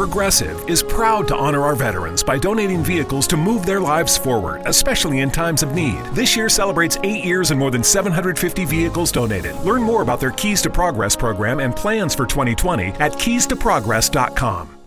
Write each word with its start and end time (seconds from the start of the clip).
Progressive 0.00 0.66
is 0.66 0.82
proud 0.82 1.28
to 1.28 1.36
honor 1.36 1.60
our 1.60 1.74
veterans 1.74 2.22
by 2.22 2.38
donating 2.38 2.82
vehicles 2.82 3.26
to 3.26 3.36
move 3.36 3.66
their 3.66 3.80
lives 3.80 4.16
forward, 4.16 4.62
especially 4.64 5.18
in 5.18 5.30
times 5.30 5.62
of 5.62 5.74
need. 5.74 6.02
This 6.14 6.34
year 6.34 6.48
celebrates 6.48 6.96
eight 7.02 7.22
years 7.22 7.50
and 7.50 7.60
more 7.60 7.70
than 7.70 7.84
750 7.84 8.64
vehicles 8.64 9.12
donated. 9.12 9.54
Learn 9.56 9.82
more 9.82 10.00
about 10.00 10.18
their 10.18 10.30
Keys 10.30 10.62
to 10.62 10.70
Progress 10.70 11.14
program 11.14 11.60
and 11.60 11.76
plans 11.76 12.14
for 12.14 12.24
2020 12.24 12.92
at 12.92 13.12
keystoprogress.com. 13.12 14.78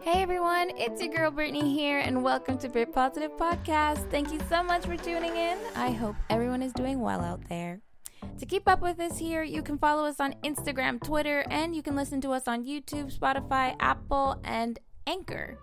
Hey 0.00 0.22
everyone, 0.22 0.70
it's 0.76 1.02
your 1.02 1.12
girl 1.12 1.32
Brittany 1.32 1.74
here, 1.74 1.98
and 1.98 2.22
welcome 2.22 2.56
to 2.58 2.68
Britt 2.68 2.92
Positive 2.92 3.32
Podcast. 3.32 4.08
Thank 4.12 4.32
you 4.32 4.38
so 4.48 4.62
much 4.62 4.86
for 4.86 4.96
tuning 4.96 5.36
in. 5.36 5.58
I 5.74 5.90
hope 5.90 6.14
everyone 6.30 6.62
is 6.62 6.72
doing 6.72 7.00
well 7.00 7.20
out 7.20 7.40
there. 7.48 7.80
To 8.38 8.46
keep 8.46 8.68
up 8.68 8.82
with 8.82 9.00
us 9.00 9.18
here, 9.18 9.42
you 9.42 9.62
can 9.62 9.78
follow 9.78 10.04
us 10.04 10.20
on 10.20 10.34
Instagram, 10.44 11.02
Twitter, 11.02 11.44
and 11.50 11.74
you 11.74 11.82
can 11.82 11.96
listen 11.96 12.20
to 12.20 12.30
us 12.32 12.46
on 12.46 12.64
YouTube, 12.64 13.16
Spotify, 13.16 13.74
Apple, 13.80 14.40
and 14.44 14.78
Anchor. 15.06 15.58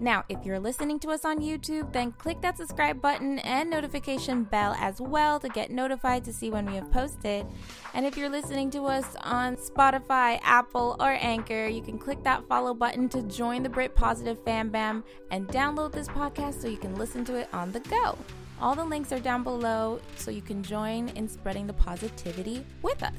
Now, 0.00 0.24
if 0.30 0.46
you're 0.46 0.58
listening 0.58 0.98
to 1.00 1.10
us 1.10 1.26
on 1.26 1.40
YouTube, 1.40 1.92
then 1.92 2.12
click 2.12 2.40
that 2.40 2.56
subscribe 2.56 3.02
button 3.02 3.38
and 3.40 3.68
notification 3.68 4.44
bell 4.44 4.74
as 4.78 4.98
well 4.98 5.38
to 5.38 5.48
get 5.50 5.70
notified 5.70 6.24
to 6.24 6.32
see 6.32 6.50
when 6.50 6.64
we 6.64 6.74
have 6.76 6.90
posted. 6.90 7.44
And 7.92 8.06
if 8.06 8.16
you're 8.16 8.30
listening 8.30 8.70
to 8.70 8.86
us 8.86 9.04
on 9.20 9.56
Spotify, 9.56 10.40
Apple, 10.42 10.96
or 10.98 11.18
Anchor, 11.20 11.66
you 11.66 11.82
can 11.82 11.98
click 11.98 12.24
that 12.24 12.48
follow 12.48 12.72
button 12.72 13.10
to 13.10 13.22
join 13.22 13.62
the 13.62 13.68
Britt 13.68 13.94
Positive 13.94 14.42
Fam 14.42 14.70
Bam 14.70 15.04
and 15.30 15.46
download 15.48 15.92
this 15.92 16.08
podcast 16.08 16.62
so 16.62 16.68
you 16.68 16.78
can 16.78 16.94
listen 16.94 17.22
to 17.26 17.36
it 17.36 17.48
on 17.52 17.70
the 17.70 17.80
go. 17.80 18.16
All 18.60 18.74
the 18.74 18.84
links 18.84 19.10
are 19.10 19.18
down 19.18 19.42
below 19.42 20.00
so 20.16 20.30
you 20.30 20.42
can 20.42 20.62
join 20.62 21.08
in 21.10 21.26
spreading 21.26 21.66
the 21.66 21.72
positivity 21.72 22.62
with 22.82 23.02
us. 23.02 23.14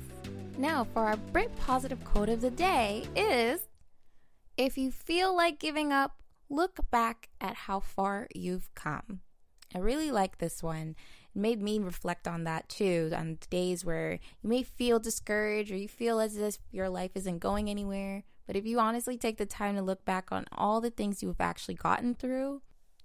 Now, 0.59 0.83
for 0.93 1.05
our 1.05 1.17
Britt 1.17 1.55
Positive 1.55 2.03
quote 2.03 2.29
of 2.29 2.41
the 2.41 2.51
day 2.51 3.07
is 3.15 3.67
If 4.55 4.77
you 4.77 4.91
feel 4.91 5.35
like 5.35 5.57
giving 5.57 5.91
up, 5.91 6.21
look 6.47 6.79
back 6.91 7.29
at 7.39 7.55
how 7.55 7.79
far 7.79 8.27
you've 8.35 8.69
come. 8.75 9.21
I 9.73 9.79
really 9.79 10.11
like 10.11 10.37
this 10.37 10.61
one. 10.61 10.95
It 11.33 11.39
made 11.39 11.59
me 11.59 11.79
reflect 11.79 12.27
on 12.27 12.43
that 12.43 12.69
too, 12.69 13.11
on 13.15 13.39
days 13.49 13.83
where 13.83 14.19
you 14.43 14.49
may 14.49 14.61
feel 14.61 14.99
discouraged 14.99 15.71
or 15.71 15.77
you 15.77 15.87
feel 15.87 16.19
as 16.19 16.37
if 16.37 16.59
your 16.69 16.89
life 16.89 17.11
isn't 17.15 17.39
going 17.39 17.67
anywhere. 17.67 18.25
But 18.45 18.57
if 18.57 18.67
you 18.67 18.79
honestly 18.79 19.17
take 19.17 19.37
the 19.37 19.47
time 19.47 19.75
to 19.75 19.81
look 19.81 20.05
back 20.05 20.31
on 20.31 20.45
all 20.51 20.81
the 20.81 20.91
things 20.91 21.23
you've 21.23 21.41
actually 21.41 21.75
gotten 21.75 22.13
through, 22.13 22.61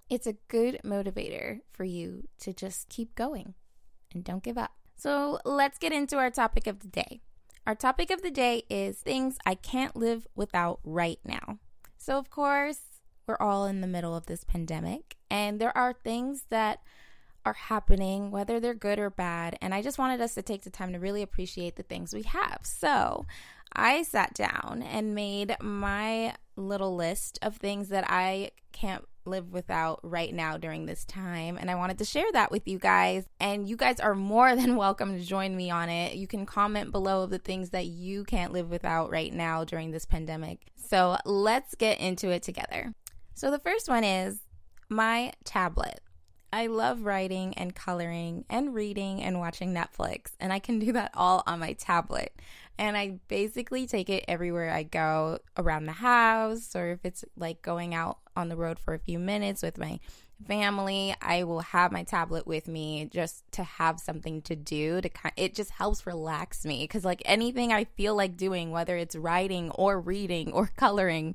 it's 0.08 0.26
a 0.26 0.36
good 0.48 0.80
motivator 0.84 1.60
for 1.72 1.84
you 1.84 2.28
to 2.40 2.52
just 2.52 2.88
keep 2.88 3.14
going 3.14 3.54
and 4.12 4.24
don't 4.24 4.42
give 4.42 4.58
up. 4.58 4.72
So 4.96 5.40
let's 5.44 5.78
get 5.78 5.92
into 5.92 6.16
our 6.16 6.30
topic 6.30 6.66
of 6.66 6.80
the 6.80 6.88
day. 6.88 7.20
Our 7.66 7.74
topic 7.74 8.10
of 8.10 8.22
the 8.22 8.30
day 8.30 8.62
is 8.70 8.98
things 8.98 9.38
I 9.44 9.56
can't 9.56 9.96
live 9.96 10.26
without 10.36 10.78
right 10.84 11.18
now. 11.24 11.58
So, 11.98 12.16
of 12.16 12.30
course, 12.30 12.80
we're 13.26 13.36
all 13.40 13.66
in 13.66 13.80
the 13.80 13.88
middle 13.88 14.14
of 14.14 14.26
this 14.26 14.44
pandemic, 14.44 15.16
and 15.28 15.60
there 15.60 15.76
are 15.76 15.92
things 15.92 16.44
that 16.50 16.80
are 17.44 17.54
happening, 17.54 18.30
whether 18.30 18.60
they're 18.60 18.74
good 18.74 19.00
or 19.00 19.10
bad. 19.10 19.58
And 19.60 19.74
I 19.74 19.82
just 19.82 19.98
wanted 19.98 20.20
us 20.20 20.34
to 20.34 20.42
take 20.42 20.62
the 20.62 20.70
time 20.70 20.92
to 20.92 21.00
really 21.00 21.22
appreciate 21.22 21.74
the 21.74 21.82
things 21.82 22.14
we 22.14 22.22
have. 22.22 22.60
So, 22.62 23.26
I 23.72 24.02
sat 24.04 24.34
down 24.34 24.84
and 24.88 25.14
made 25.14 25.56
my 25.60 26.36
little 26.54 26.94
list 26.94 27.38
of 27.42 27.56
things 27.56 27.88
that 27.88 28.04
I 28.08 28.52
can't 28.70 29.04
live 29.26 29.52
without 29.52 30.00
right 30.02 30.32
now 30.34 30.56
during 30.56 30.86
this 30.86 31.04
time. 31.04 31.56
And 31.58 31.70
I 31.70 31.74
wanted 31.74 31.98
to 31.98 32.04
share 32.04 32.30
that 32.32 32.50
with 32.50 32.66
you 32.66 32.78
guys. 32.78 33.24
And 33.40 33.68
you 33.68 33.76
guys 33.76 34.00
are 34.00 34.14
more 34.14 34.54
than 34.56 34.76
welcome 34.76 35.18
to 35.18 35.24
join 35.24 35.56
me 35.56 35.70
on 35.70 35.88
it. 35.88 36.16
You 36.16 36.26
can 36.26 36.46
comment 36.46 36.92
below 36.92 37.22
of 37.22 37.30
the 37.30 37.38
things 37.38 37.70
that 37.70 37.86
you 37.86 38.24
can't 38.24 38.52
live 38.52 38.70
without 38.70 39.10
right 39.10 39.32
now 39.32 39.64
during 39.64 39.90
this 39.90 40.06
pandemic. 40.06 40.66
So 40.76 41.16
let's 41.24 41.74
get 41.74 42.00
into 42.00 42.30
it 42.30 42.42
together. 42.42 42.94
So 43.34 43.50
the 43.50 43.58
first 43.58 43.88
one 43.88 44.04
is 44.04 44.40
my 44.88 45.32
tablet. 45.44 46.00
I 46.56 46.68
love 46.68 47.04
writing 47.04 47.52
and 47.58 47.74
coloring 47.74 48.46
and 48.48 48.72
reading 48.72 49.22
and 49.22 49.38
watching 49.38 49.74
Netflix, 49.74 50.30
and 50.40 50.54
I 50.54 50.58
can 50.58 50.78
do 50.78 50.90
that 50.92 51.10
all 51.12 51.42
on 51.46 51.58
my 51.58 51.74
tablet. 51.74 52.32
And 52.78 52.96
I 52.96 53.18
basically 53.28 53.86
take 53.86 54.08
it 54.08 54.24
everywhere 54.26 54.70
I 54.70 54.82
go 54.82 55.40
around 55.58 55.84
the 55.84 55.92
house, 55.92 56.74
or 56.74 56.92
if 56.92 57.00
it's 57.04 57.26
like 57.36 57.60
going 57.60 57.94
out 57.94 58.20
on 58.34 58.48
the 58.48 58.56
road 58.56 58.78
for 58.78 58.94
a 58.94 58.98
few 58.98 59.18
minutes 59.18 59.60
with 59.60 59.76
my 59.76 60.00
family, 60.48 61.14
I 61.20 61.44
will 61.44 61.60
have 61.60 61.92
my 61.92 62.04
tablet 62.04 62.46
with 62.46 62.68
me 62.68 63.10
just 63.12 63.44
to 63.52 63.62
have 63.62 64.00
something 64.00 64.40
to 64.42 64.56
do 64.56 65.02
to 65.02 65.10
kind 65.10 65.34
it 65.36 65.54
just 65.54 65.72
helps 65.72 66.06
relax 66.06 66.64
me 66.64 66.86
cuz 66.86 67.04
like 67.04 67.20
anything 67.26 67.70
I 67.70 67.84
feel 67.84 68.14
like 68.14 68.38
doing 68.38 68.70
whether 68.70 68.96
it's 68.96 69.14
writing 69.14 69.70
or 69.72 70.00
reading 70.00 70.52
or 70.52 70.70
coloring 70.76 71.34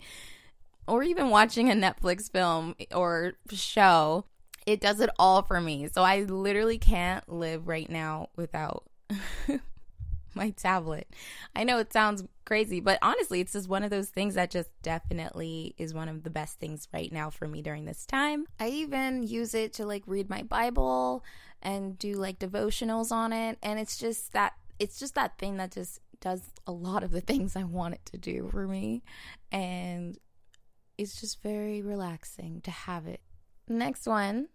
or 0.88 1.04
even 1.04 1.30
watching 1.30 1.70
a 1.70 1.76
Netflix 1.76 2.30
film 2.30 2.76
or 2.92 3.34
show, 3.52 4.26
it 4.66 4.80
does 4.80 5.00
it 5.00 5.10
all 5.18 5.42
for 5.42 5.60
me. 5.60 5.88
So 5.88 6.04
I 6.04 6.22
literally 6.22 6.78
can't 6.78 7.28
live 7.32 7.68
right 7.68 7.90
now 7.90 8.30
without 8.36 8.84
my 10.36 10.52
tablet. 10.52 11.08
I 11.56 11.64
know 11.64 11.80
it 11.80 11.92
sounds 11.92 12.24
crazy, 12.46 12.80
but 12.80 13.00
honestly, 13.02 13.42
it's 13.42 13.54
just 13.54 13.70
one 13.70 13.84
of 13.84 13.90
those 13.90 14.10
things 14.10 14.36
that 14.36 14.52
just 14.52 14.70
definitely 14.82 15.76
is 15.78 15.94
one 15.94 16.10
of 16.10 16.24
the 16.24 16.30
best 16.30 16.60
things 16.60 16.88
right 16.94 17.12
now 17.12 17.30
for 17.30 17.48
me 17.48 17.62
during 17.62 17.86
this 17.86 18.06
time. 18.06 18.46
I 18.60 18.70
even 18.70 19.24
use 19.24 19.54
it 19.54 19.74
to 19.74 19.86
like 19.86 20.04
read 20.06 20.30
my 20.30 20.44
Bible 20.44 21.24
and 21.62 21.98
do 21.98 22.14
like 22.14 22.40
devotionals 22.40 23.12
on 23.12 23.34
it, 23.34 23.58
and 23.62 23.80
it's 23.80 23.98
just 23.98 24.34
that 24.34 24.54
it's 24.80 25.00
just 25.00 25.16
that 25.16 25.38
thing 25.38 25.58
that 25.58 25.72
just 25.72 26.00
does 26.20 26.42
a 26.66 26.72
lot 26.72 27.04
of 27.04 27.12
the 27.12 27.22
things 27.22 27.56
I 27.56 27.64
want 27.64 27.96
it 27.96 28.06
to 28.06 28.18
do 28.18 28.50
for 28.52 28.68
me, 28.68 29.04
and 29.52 30.18
it's 30.98 31.20
just 31.20 31.42
very 31.42 31.82
relaxing 31.82 32.62
to 32.62 32.72
have 32.72 33.08
it. 33.08 33.22
Next 33.72 34.06
one 34.06 34.50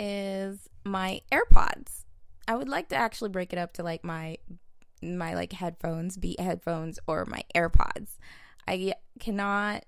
is 0.00 0.68
my 0.84 1.20
AirPods. 1.30 2.02
I 2.48 2.56
would 2.56 2.68
like 2.68 2.88
to 2.88 2.96
actually 2.96 3.30
break 3.30 3.52
it 3.52 3.58
up 3.60 3.74
to 3.74 3.84
like 3.84 4.04
my 4.04 4.38
my 5.00 5.34
like 5.34 5.52
headphones, 5.52 6.16
Beat 6.16 6.40
headphones, 6.40 6.98
or 7.06 7.24
my 7.26 7.44
AirPods. 7.54 8.18
I 8.66 8.94
cannot 9.20 9.84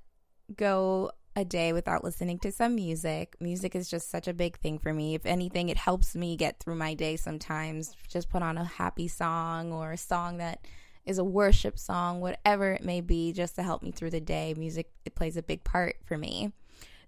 go 0.54 1.10
a 1.34 1.44
day 1.44 1.72
without 1.72 2.04
listening 2.04 2.38
to 2.38 2.52
some 2.52 2.76
music. 2.76 3.34
Music 3.40 3.74
is 3.74 3.90
just 3.90 4.10
such 4.10 4.28
a 4.28 4.32
big 4.32 4.58
thing 4.58 4.78
for 4.78 4.92
me. 4.92 5.16
If 5.16 5.26
anything, 5.26 5.68
it 5.68 5.76
helps 5.76 6.14
me 6.14 6.36
get 6.36 6.60
through 6.60 6.76
my 6.76 6.94
day 6.94 7.16
sometimes. 7.16 7.96
Just 8.08 8.30
put 8.30 8.42
on 8.42 8.56
a 8.56 8.64
happy 8.64 9.08
song 9.08 9.72
or 9.72 9.92
a 9.92 9.98
song 9.98 10.36
that 10.36 10.60
is 11.04 11.18
a 11.18 11.24
worship 11.24 11.80
song, 11.80 12.20
whatever 12.20 12.72
it 12.72 12.84
may 12.84 13.00
be, 13.00 13.32
just 13.32 13.56
to 13.56 13.64
help 13.64 13.82
me 13.82 13.90
through 13.90 14.10
the 14.10 14.20
day. 14.20 14.54
Music 14.56 14.92
it 15.04 15.16
plays 15.16 15.36
a 15.36 15.42
big 15.42 15.64
part 15.64 15.96
for 16.04 16.16
me. 16.16 16.52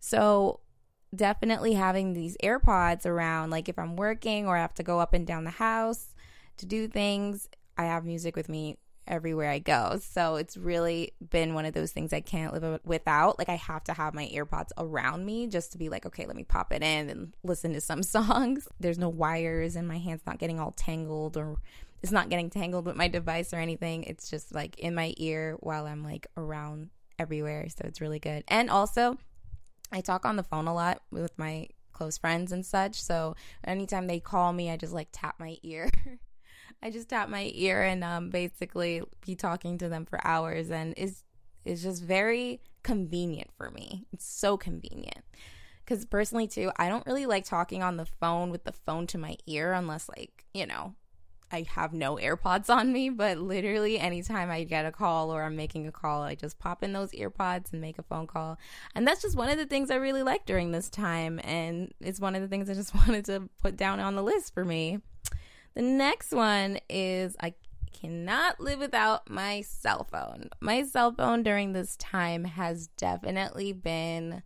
So, 0.01 0.61
definitely 1.15 1.75
having 1.75 2.13
these 2.13 2.37
AirPods 2.43 3.07
around 3.07 3.51
like 3.51 3.69
if 3.69 3.79
I'm 3.79 3.97
working 3.97 4.47
or 4.47 4.57
I 4.57 4.61
have 4.61 4.75
to 4.75 4.83
go 4.83 5.01
up 5.01 5.15
and 5.15 5.27
down 5.27 5.45
the 5.45 5.51
house 5.51 6.15
to 6.59 6.67
do 6.67 6.89
things, 6.89 7.49
I 7.77 7.85
have 7.85 8.05
music 8.05 8.37
with 8.37 8.49
me 8.49 8.77
everywhere 9.07 9.51
I 9.51 9.59
go. 9.59 9.99
So 10.03 10.37
it's 10.37 10.57
really 10.57 11.13
been 11.31 11.55
one 11.55 11.65
of 11.65 11.75
those 11.75 11.93
things 11.93 12.13
I 12.13 12.21
can't 12.21 12.53
live 12.53 12.81
without. 12.85 13.39
Like 13.39 13.49
I 13.49 13.57
have 13.57 13.83
to 13.85 13.95
have 13.95 14.15
my 14.15 14.27
AirPods 14.27 14.71
around 14.77 15.25
me 15.25 15.47
just 15.47 15.73
to 15.73 15.79
be 15.79 15.89
like, 15.89 16.07
okay, 16.07 16.27
let 16.27 16.37
me 16.37 16.45
pop 16.45 16.73
it 16.73 16.83
in 16.83 17.09
and 17.09 17.33
listen 17.43 17.73
to 17.73 17.81
some 17.81 18.03
songs. 18.05 18.69
There's 18.79 18.99
no 18.99 19.09
wires 19.09 19.77
and 19.77 19.89
my 19.89 19.99
hand's 19.99 20.27
not 20.27 20.39
getting 20.39 20.61
all 20.61 20.73
tangled 20.73 21.37
or 21.37 21.57
it's 22.03 22.13
not 22.13 22.29
getting 22.29 22.51
tangled 22.51 22.87
with 22.87 22.97
my 22.97 23.09
device 23.09 23.53
or 23.53 23.57
anything. 23.57 24.05
It's 24.05 24.31
just 24.31 24.55
like 24.55 24.79
in 24.79 24.95
my 24.95 25.15
ear 25.17 25.57
while 25.61 25.87
I'm 25.87 26.05
like 26.05 26.29
around 26.37 26.91
everywhere. 27.19 27.69
So 27.71 27.83
it's 27.85 28.01
really 28.01 28.21
good. 28.21 28.45
And 28.47 28.71
also, 28.71 29.19
I 29.93 30.01
talk 30.01 30.25
on 30.25 30.37
the 30.37 30.43
phone 30.43 30.67
a 30.67 30.75
lot 30.75 31.03
with 31.11 31.39
my 31.39 31.69
close 31.93 32.19
friends 32.19 32.53
and 32.53 32.65
such. 32.65 33.03
So 33.03 33.35
anytime 33.65 34.07
they 34.07 34.21
call 34.21 34.53
me, 34.53 34.71
I 34.71 34.77
just 34.77 34.93
like 34.93 35.09
tap 35.13 35.37
my 35.39 35.57
ear. 35.63 35.91
I 36.83 36.91
just 36.91 37.09
tap 37.09 37.29
my 37.29 37.51
ear 37.55 37.83
and 37.83 38.05
um, 38.05 38.31
basically 38.31 39.03
be 39.27 39.35
talking 39.35 39.79
to 39.79 39.89
them 39.89 40.05
for 40.05 40.25
hours, 40.25 40.71
and 40.71 40.95
is 40.97 41.25
is 41.65 41.83
just 41.83 42.03
very 42.03 42.61
convenient 42.85 43.51
for 43.57 43.71
me. 43.71 44.07
It's 44.13 44.27
so 44.27 44.57
convenient 44.57 45.25
because 45.85 46.05
personally 46.05 46.47
too, 46.47 46.71
I 46.77 46.89
don't 46.89 47.07
really 47.07 47.27
like 47.27 47.45
talking 47.45 47.83
on 47.83 47.97
the 47.97 48.07
phone 48.07 48.51
with 48.51 48.65
the 48.65 48.73
phone 48.73 49.07
to 49.09 49.19
my 49.19 49.37
ear 49.47 49.73
unless 49.73 50.09
like 50.09 50.45
you 50.55 50.67
know 50.67 50.95
I 51.51 51.67
have 51.75 51.93
no 51.93 52.17
AirPods 52.17 52.69
on 52.69 52.93
me, 52.93 53.11
but 53.11 53.39
literally 53.39 53.99
anytime 53.99 54.51
I 54.51 54.65
get 54.65 54.87
a 54.87 54.93
call 54.93 55.33
or 55.33 55.43
I'm 55.43 55.57
making 55.57 55.87
a 55.87 55.93
call, 55.93 56.23
I 56.23 56.35
just 56.35 56.59
pop 56.59 56.83
in 56.83 56.93
those 56.93 57.13
earpods 57.13 57.73
and 57.73 57.81
make 57.81 57.99
a 57.99 58.03
phone 58.03 58.27
call. 58.27 58.59
And 58.95 59.07
that's 59.07 59.23
just 59.23 59.37
one 59.37 59.49
of 59.49 59.59
the 59.59 59.67
things 59.67 59.91
I 59.91 59.97
really 59.97 60.23
like 60.23 60.47
during 60.47 60.73
this 60.73 60.91
time. 60.91 61.41
And 61.45 61.93
it's 62.01 62.21
one 62.21 62.35
of 62.35 62.43
the 62.43 62.49
things 62.49 62.69
I 62.69 62.75
just 62.75 62.95
wanted 63.07 63.25
to 63.27 63.49
put 63.63 63.77
down 63.77 64.01
on 64.01 64.15
the 64.15 64.23
list 64.23 64.55
for 64.55 64.65
me. 64.65 64.99
The 65.75 65.83
next 65.83 66.33
one 66.33 66.79
is 66.89 67.37
I 67.41 67.55
cannot 67.93 68.61
live 68.61 68.79
without 68.79 69.29
my 69.29 69.63
cell 69.63 70.05
phone. 70.05 70.51
My 70.61 70.83
cell 70.85 71.13
phone 71.13 71.43
during 71.43 71.73
this 71.73 71.97
time 71.97 72.45
has 72.45 72.89
definitely 72.89 73.73
been 73.73 74.43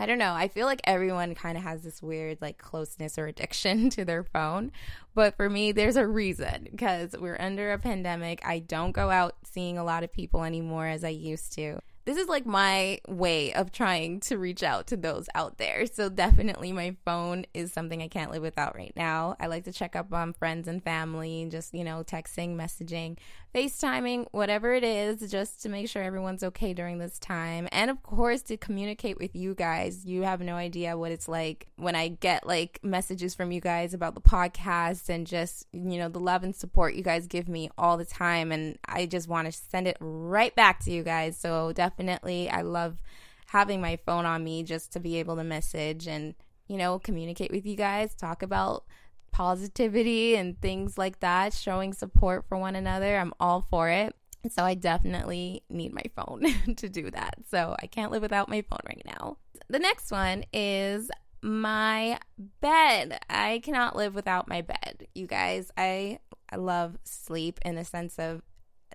I 0.00 0.06
don't 0.06 0.18
know. 0.18 0.32
I 0.32 0.46
feel 0.46 0.66
like 0.66 0.80
everyone 0.84 1.34
kind 1.34 1.58
of 1.58 1.64
has 1.64 1.82
this 1.82 2.00
weird 2.00 2.38
like 2.40 2.56
closeness 2.58 3.18
or 3.18 3.26
addiction 3.26 3.90
to 3.90 4.04
their 4.04 4.22
phone. 4.22 4.70
But 5.14 5.36
for 5.36 5.50
me, 5.50 5.72
there's 5.72 5.96
a 5.96 6.06
reason 6.06 6.68
because 6.70 7.16
we're 7.18 7.36
under 7.40 7.72
a 7.72 7.78
pandemic. 7.78 8.40
I 8.44 8.60
don't 8.60 8.92
go 8.92 9.10
out 9.10 9.34
seeing 9.42 9.76
a 9.76 9.84
lot 9.84 10.04
of 10.04 10.12
people 10.12 10.44
anymore 10.44 10.86
as 10.86 11.02
I 11.02 11.08
used 11.08 11.52
to 11.54 11.80
this 12.08 12.16
is 12.16 12.26
like 12.26 12.46
my 12.46 12.98
way 13.06 13.52
of 13.52 13.70
trying 13.70 14.18
to 14.18 14.38
reach 14.38 14.62
out 14.62 14.86
to 14.86 14.96
those 14.96 15.28
out 15.34 15.58
there. 15.58 15.84
So 15.84 16.08
definitely 16.08 16.72
my 16.72 16.96
phone 17.04 17.44
is 17.52 17.70
something 17.70 18.00
I 18.00 18.08
can't 18.08 18.30
live 18.30 18.40
without 18.40 18.74
right 18.74 18.94
now. 18.96 19.36
I 19.38 19.46
like 19.46 19.64
to 19.64 19.72
check 19.72 19.94
up 19.94 20.10
on 20.14 20.32
friends 20.32 20.68
and 20.68 20.82
family 20.82 21.46
just, 21.50 21.74
you 21.74 21.84
know, 21.84 22.02
texting, 22.02 22.56
messaging, 22.56 23.18
FaceTiming, 23.54 24.28
whatever 24.30 24.72
it 24.72 24.84
is, 24.84 25.30
just 25.30 25.60
to 25.62 25.68
make 25.68 25.86
sure 25.86 26.02
everyone's 26.02 26.42
okay 26.42 26.72
during 26.72 26.96
this 26.96 27.18
time. 27.18 27.68
And 27.72 27.90
of 27.90 28.02
course 28.02 28.40
to 28.44 28.56
communicate 28.56 29.18
with 29.18 29.36
you 29.36 29.54
guys. 29.54 30.06
You 30.06 30.22
have 30.22 30.40
no 30.40 30.54
idea 30.54 30.96
what 30.96 31.12
it's 31.12 31.28
like 31.28 31.66
when 31.76 31.94
I 31.94 32.08
get 32.08 32.46
like 32.46 32.80
messages 32.82 33.34
from 33.34 33.52
you 33.52 33.60
guys 33.60 33.92
about 33.92 34.14
the 34.14 34.22
podcast 34.22 35.10
and 35.10 35.26
just, 35.26 35.66
you 35.74 35.98
know, 35.98 36.08
the 36.08 36.20
love 36.20 36.42
and 36.42 36.56
support 36.56 36.94
you 36.94 37.02
guys 37.02 37.26
give 37.26 37.50
me 37.50 37.68
all 37.76 37.98
the 37.98 38.06
time 38.06 38.50
and 38.50 38.78
I 38.86 39.04
just 39.04 39.28
want 39.28 39.44
to 39.44 39.52
send 39.52 39.86
it 39.86 39.98
right 40.00 40.54
back 40.54 40.80
to 40.84 40.90
you 40.90 41.02
guys. 41.02 41.36
So 41.36 41.74
definitely 41.74 41.97
definitely 41.98 42.48
I 42.48 42.62
love 42.62 43.02
having 43.46 43.80
my 43.80 43.96
phone 44.06 44.24
on 44.24 44.44
me 44.44 44.62
just 44.62 44.92
to 44.92 45.00
be 45.00 45.16
able 45.16 45.36
to 45.36 45.44
message 45.44 46.06
and, 46.06 46.34
you 46.68 46.76
know, 46.76 46.98
communicate 46.98 47.50
with 47.50 47.66
you 47.66 47.76
guys, 47.76 48.14
talk 48.14 48.42
about 48.42 48.84
positivity 49.32 50.36
and 50.36 50.60
things 50.60 50.96
like 50.96 51.20
that, 51.20 51.52
showing 51.52 51.92
support 51.92 52.44
for 52.48 52.56
one 52.56 52.76
another. 52.76 53.16
I'm 53.16 53.32
all 53.40 53.66
for 53.68 53.88
it. 53.88 54.14
So 54.50 54.64
I 54.64 54.74
definitely 54.74 55.64
need 55.68 55.92
my 55.92 56.04
phone 56.14 56.44
to 56.76 56.88
do 56.88 57.10
that. 57.10 57.36
So 57.50 57.74
I 57.82 57.86
can't 57.86 58.12
live 58.12 58.22
without 58.22 58.48
my 58.48 58.62
phone 58.62 58.80
right 58.86 59.02
now. 59.04 59.38
The 59.68 59.80
next 59.80 60.12
one 60.12 60.44
is 60.52 61.10
my 61.42 62.18
bed. 62.60 63.18
I 63.28 63.60
cannot 63.64 63.96
live 63.96 64.14
without 64.14 64.48
my 64.48 64.62
bed. 64.62 65.08
You 65.14 65.26
guys, 65.26 65.70
I 65.76 66.20
I 66.50 66.56
love 66.56 66.96
sleep 67.04 67.58
in 67.62 67.74
the 67.74 67.84
sense 67.84 68.18
of 68.18 68.42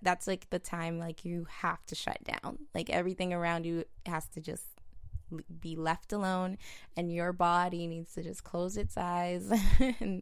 that's 0.04 0.28
like 0.28 0.50
the 0.50 0.60
time 0.60 1.00
like 1.00 1.26
you 1.26 1.48
have 1.62 1.86
to 1.88 1.96
shut 1.96 2.20
down. 2.24 2.60
Like 2.74 2.90
everything 2.90 3.34
around 3.34 3.66
you 3.66 3.86
has 4.06 4.28
to 4.30 4.42
just 4.42 4.66
be 5.62 5.76
left 5.76 6.14
alone 6.14 6.58
and 6.96 7.12
your 7.12 7.34
body 7.34 7.88
needs 7.88 8.14
to 8.14 8.22
just 8.22 8.44
close 8.44 8.78
its 8.78 8.98
eyes 8.98 9.52
and 10.00 10.22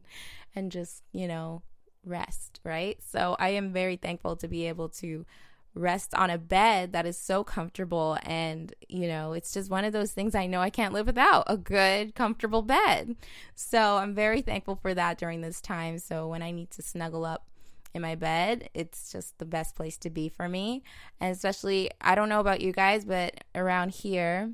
and 0.56 0.72
just, 0.72 1.04
you 1.12 1.28
know, 1.28 1.63
rest, 2.06 2.60
right? 2.63 2.98
So 3.04 3.36
I 3.39 3.50
am 3.50 3.74
very 3.74 3.95
thankful 3.95 4.36
to 4.38 4.48
be 4.48 4.68
able 4.68 4.89
to 4.89 5.25
rest 5.74 6.13
on 6.13 6.30
a 6.30 6.38
bed 6.38 6.92
that 6.92 7.06
is 7.06 7.18
so 7.18 7.44
comfortable 7.45 8.18
and 8.24 8.74
you 8.89 9.07
know 9.07 9.31
it's 9.31 9.54
just 9.54 9.72
one 9.72 9.86
of 9.86 9.94
those 9.94 10.12
things 10.12 10.36
i 10.36 10.45
know 10.45 10.60
i 10.60 10.69
can't 10.69 10.94
live 10.94 11.06
without 11.06 11.45
a 11.48 11.56
good 11.56 12.13
comfortable 12.13 12.62
bed 12.62 13.16
so 13.56 13.95
i'm 13.98 14.13
very 14.13 14.42
thankful 14.42 14.75
for 14.75 14.94
that 14.94 15.18
during 15.18 15.39
this 15.39 15.62
time 15.62 15.98
so 15.98 16.27
when 16.27 16.42
i 16.42 16.51
need 16.51 16.69
to 16.69 16.81
snuggle 16.81 17.24
up 17.24 17.45
in 17.94 18.02
my 18.02 18.16
bed. 18.16 18.70
It's 18.74 19.12
just 19.12 19.38
the 19.38 19.46
best 19.46 19.76
place 19.76 19.98
to 20.00 20.10
be 20.10 20.30
for 20.30 20.48
me. 20.48 20.84
And 21.20 21.32
especially, 21.32 21.90
I 22.00 22.16
don't 22.16 22.30
know 22.30 22.40
about 22.40 22.62
you 22.62 22.72
guys, 22.72 23.06
but 23.06 23.44
around 23.56 23.90
here 23.90 24.52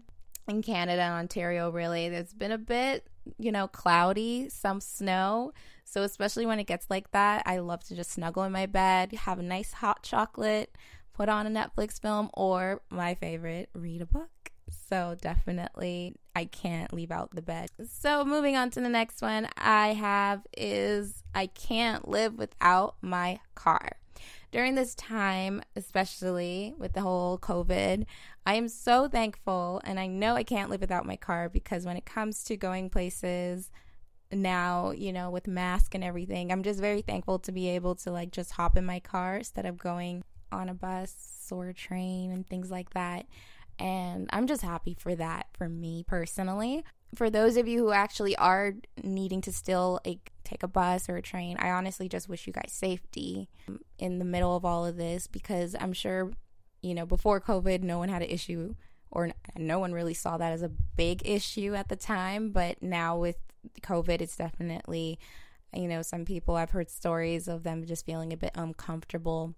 in 0.48 0.62
Canada 0.62 1.02
Ontario, 1.02 1.70
really, 1.70 2.10
there's 2.10 2.34
been 2.34 2.52
a 2.52 2.58
bit, 2.58 3.08
you 3.38 3.52
know, 3.52 3.68
cloudy, 3.68 4.50
some 4.50 4.80
snow. 4.82 5.54
So, 5.84 6.04
especially 6.04 6.46
when 6.46 6.60
it 6.60 6.68
gets 6.68 6.88
like 6.90 7.12
that, 7.12 7.44
I 7.46 7.60
love 7.60 7.84
to 7.86 7.96
just 7.96 8.12
snuggle 8.12 8.44
in 8.44 8.52
my 8.52 8.66
bed, 8.66 9.14
have 9.14 9.40
a 9.40 9.44
nice 9.44 9.74
hot 9.74 10.04
chocolate, 10.04 10.76
put 11.14 11.30
on 11.30 11.48
a 11.48 11.50
Netflix 11.50 12.02
film, 12.02 12.30
or 12.34 12.82
my 12.90 13.16
favorite, 13.16 13.70
read 13.74 14.02
a 14.02 14.06
book. 14.06 14.30
So 14.90 15.16
definitely 15.20 16.16
I 16.36 16.46
can't 16.46 16.94
leave 16.94 17.12
out 17.12 17.36
the 17.36 17.42
bed. 17.42 17.70
So 17.90 18.24
moving 18.24 18.56
on 18.56 18.70
to 18.72 18.82
the 18.82 18.90
next 18.90 19.22
one 19.22 19.50
I 19.58 19.94
have 19.94 20.46
is 20.56 21.24
I 21.36 21.48
can't 21.48 22.08
live 22.08 22.36
without 22.36 22.96
my 23.02 23.40
car. 23.56 23.98
During 24.52 24.76
this 24.76 24.96
time, 24.96 25.62
especially 25.76 26.74
with 26.78 26.94
the 26.94 27.02
whole 27.02 27.38
COVID, 27.38 28.06
I 28.46 28.54
am 28.54 28.70
so 28.70 29.10
thankful 29.10 29.82
and 29.84 30.00
I 30.00 30.08
know 30.08 30.36
I 30.36 30.44
can't 30.44 30.70
live 30.70 30.82
without 30.82 31.06
my 31.06 31.18
car 31.18 31.50
because 31.50 31.86
when 31.86 31.98
it 31.98 32.06
comes 32.06 32.44
to 32.46 32.56
going 32.56 32.90
places, 32.90 33.70
now, 34.32 34.92
you 34.92 35.14
know, 35.14 35.30
with 35.30 35.48
mask 35.48 35.96
and 35.96 36.04
everything, 36.04 36.52
I'm 36.52 36.64
just 36.64 36.80
very 36.80 37.02
thankful 37.02 37.40
to 37.40 37.52
be 37.52 37.70
able 37.70 37.96
to 37.96 38.12
like 38.12 38.32
just 38.32 38.52
hop 38.52 38.78
in 38.78 38.86
my 38.86 39.00
car 39.00 39.38
instead 39.38 39.66
of 39.66 39.78
going 39.78 40.24
on 40.52 40.70
a 40.70 40.74
bus 40.74 41.48
or 41.52 41.70
a 41.70 41.74
train 41.74 42.32
and 42.32 42.48
things 42.48 42.72
like 42.72 42.92
that. 42.92 43.26
And 43.80 44.30
I'm 44.32 44.48
just 44.48 44.62
happy 44.62 44.96
for 44.98 45.16
that 45.16 45.48
for 45.54 45.70
me 45.70 46.04
personally. 46.08 46.84
For 47.16 47.30
those 47.30 47.58
of 47.58 47.68
you 47.68 47.80
who 47.80 47.92
actually 47.92 48.36
are 48.36 48.74
needing 49.04 49.42
to 49.42 49.54
still 49.54 50.00
like, 50.06 50.32
take 50.44 50.64
a 50.64 50.68
bus 50.68 51.08
or 51.10 51.18
a 51.18 51.22
train, 51.22 51.58
I 51.60 51.70
honestly 51.70 52.10
just 52.10 52.28
wish 52.28 52.48
you 52.48 52.54
guys 52.54 52.72
safety 52.72 53.50
um, 53.68 53.80
in 53.98 54.20
the 54.20 54.26
middle 54.26 54.56
of 54.56 54.66
all 54.66 54.86
of 54.86 54.98
this 54.98 55.28
because 55.28 55.76
I'm 55.80 55.94
sure, 55.94 56.32
you 56.82 56.94
know, 56.94 57.06
before 57.06 57.40
COVID, 57.40 57.82
no 57.82 57.98
one 57.98 58.10
had 58.10 58.24
an 58.24 58.30
issue 58.30 58.76
or 59.12 59.32
no 59.58 59.80
one 59.80 59.94
really 59.94 60.14
saw 60.14 60.38
that 60.38 60.52
as 60.52 60.62
a 60.62 60.72
big 60.96 61.22
issue 61.26 61.76
at 61.76 61.88
the 61.88 61.96
time. 61.96 62.52
But 62.52 62.82
now 62.82 63.18
with 63.18 63.38
COVID, 63.82 64.22
it's 64.22 64.36
definitely, 64.36 65.20
you 65.74 65.88
know, 65.88 66.02
some 66.02 66.26
people 66.26 66.56
I've 66.56 66.72
heard 66.72 66.90
stories 66.90 67.48
of 67.48 67.64
them 67.64 67.86
just 67.86 68.06
feeling 68.06 68.34
a 68.34 68.38
bit 68.38 68.52
uncomfortable 68.56 69.56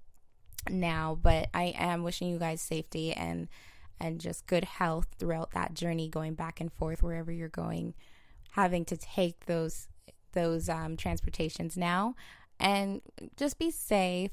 now. 0.69 1.17
But 1.19 1.49
I 1.53 1.73
am 1.77 2.03
wishing 2.03 2.29
you 2.29 2.37
guys 2.37 2.61
safety 2.61 3.13
and 3.13 3.47
and 3.99 4.21
just 4.21 4.47
good 4.47 4.63
health 4.63 5.07
throughout 5.17 5.51
that 5.51 5.73
journey 5.73 6.07
going 6.07 6.33
back 6.33 6.59
and 6.59 6.71
forth 6.73 7.03
wherever 7.03 7.31
you're 7.31 7.49
going 7.49 7.93
having 8.51 8.85
to 8.85 8.97
take 8.97 9.45
those 9.45 9.87
those 10.33 10.69
um, 10.69 10.95
transportations 10.97 11.77
now. 11.77 12.15
And 12.59 13.01
just 13.37 13.57
be 13.57 13.71
safe 13.71 14.31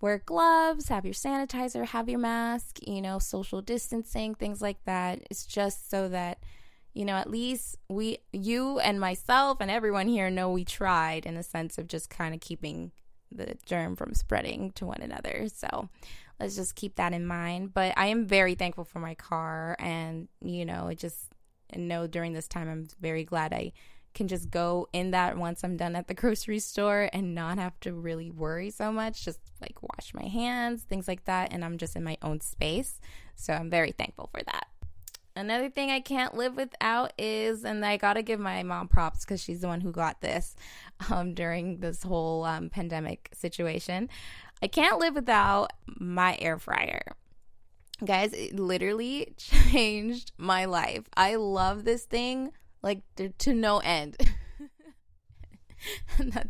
wear 0.00 0.22
gloves 0.24 0.88
have 0.88 1.04
your 1.04 1.14
sanitizer 1.14 1.84
have 1.84 2.08
your 2.08 2.18
mask 2.18 2.78
you 2.86 3.00
know 3.02 3.18
social 3.18 3.60
distancing 3.60 4.34
things 4.34 4.62
like 4.62 4.82
that. 4.84 5.20
It's 5.30 5.46
just 5.46 5.90
so 5.90 6.08
that 6.08 6.38
you 6.94 7.04
know 7.04 7.14
at 7.14 7.30
least 7.30 7.76
we 7.88 8.18
you 8.32 8.78
and 8.78 9.00
myself 9.00 9.58
and 9.60 9.70
everyone 9.70 10.08
here 10.08 10.30
know 10.30 10.50
we 10.50 10.64
tried 10.64 11.26
in 11.26 11.34
the 11.34 11.42
sense 11.42 11.78
of 11.78 11.88
just 11.88 12.10
kind 12.10 12.34
of 12.34 12.40
keeping 12.40 12.92
the 13.30 13.56
germ 13.66 13.94
from 13.94 14.14
spreading 14.14 14.72
to 14.72 14.86
one 14.86 15.00
another. 15.02 15.48
So 15.54 15.88
let's 16.40 16.56
just 16.56 16.74
keep 16.74 16.96
that 16.96 17.12
in 17.12 17.26
mind. 17.26 17.74
But 17.74 17.94
I 17.96 18.06
am 18.06 18.26
very 18.26 18.54
thankful 18.54 18.84
for 18.84 18.98
my 18.98 19.14
car, 19.14 19.76
and 19.78 20.28
you 20.40 20.64
know, 20.64 20.88
it 20.88 20.98
just 20.98 21.28
know 21.76 22.06
during 22.06 22.32
this 22.32 22.48
time, 22.48 22.68
I'm 22.68 22.88
very 23.00 23.24
glad 23.24 23.52
I 23.52 23.72
can 24.14 24.28
just 24.28 24.50
go 24.50 24.88
in 24.92 25.12
that 25.12 25.36
once 25.36 25.62
I'm 25.62 25.76
done 25.76 25.94
at 25.94 26.08
the 26.08 26.14
grocery 26.22 26.58
store 26.58 27.08
and 27.12 27.34
not 27.34 27.58
have 27.58 27.78
to 27.80 27.92
really 27.92 28.30
worry 28.30 28.70
so 28.70 28.90
much. 28.92 29.24
Just 29.24 29.40
like 29.60 29.82
wash 29.82 30.12
my 30.14 30.26
hands, 30.26 30.82
things 30.82 31.08
like 31.08 31.24
that, 31.24 31.52
and 31.52 31.64
I'm 31.64 31.78
just 31.78 31.96
in 31.96 32.04
my 32.04 32.16
own 32.22 32.40
space. 32.40 33.00
So 33.34 33.52
I'm 33.52 33.70
very 33.70 33.92
thankful 33.92 34.30
for 34.32 34.42
that. 34.44 34.66
Another 35.36 35.70
thing 35.70 35.92
I 35.92 36.00
can't 36.00 36.34
live 36.34 36.56
without 36.56 37.12
is, 37.16 37.64
and 37.64 37.86
I 37.86 37.96
gotta 37.96 38.22
give 38.22 38.40
my 38.40 38.64
mom 38.64 38.88
props 38.88 39.24
because 39.24 39.40
she's 39.40 39.60
the 39.60 39.68
one 39.68 39.80
who 39.80 39.92
got 39.92 40.20
this 40.20 40.56
um, 41.10 41.32
during 41.32 41.78
this 41.78 42.02
whole 42.02 42.44
um, 42.44 42.70
pandemic 42.70 43.30
situation. 43.34 44.08
I 44.62 44.66
can't 44.66 44.98
live 44.98 45.14
without 45.14 45.72
my 45.86 46.36
air 46.40 46.58
fryer. 46.58 47.02
Guys, 48.04 48.32
it 48.32 48.58
literally 48.58 49.34
changed 49.36 50.32
my 50.38 50.64
life. 50.64 51.04
I 51.16 51.36
love 51.36 51.84
this 51.84 52.04
thing 52.04 52.52
like 52.82 53.02
to, 53.16 53.54
no 53.54 53.78
end. 53.78 54.16
that 56.18 56.48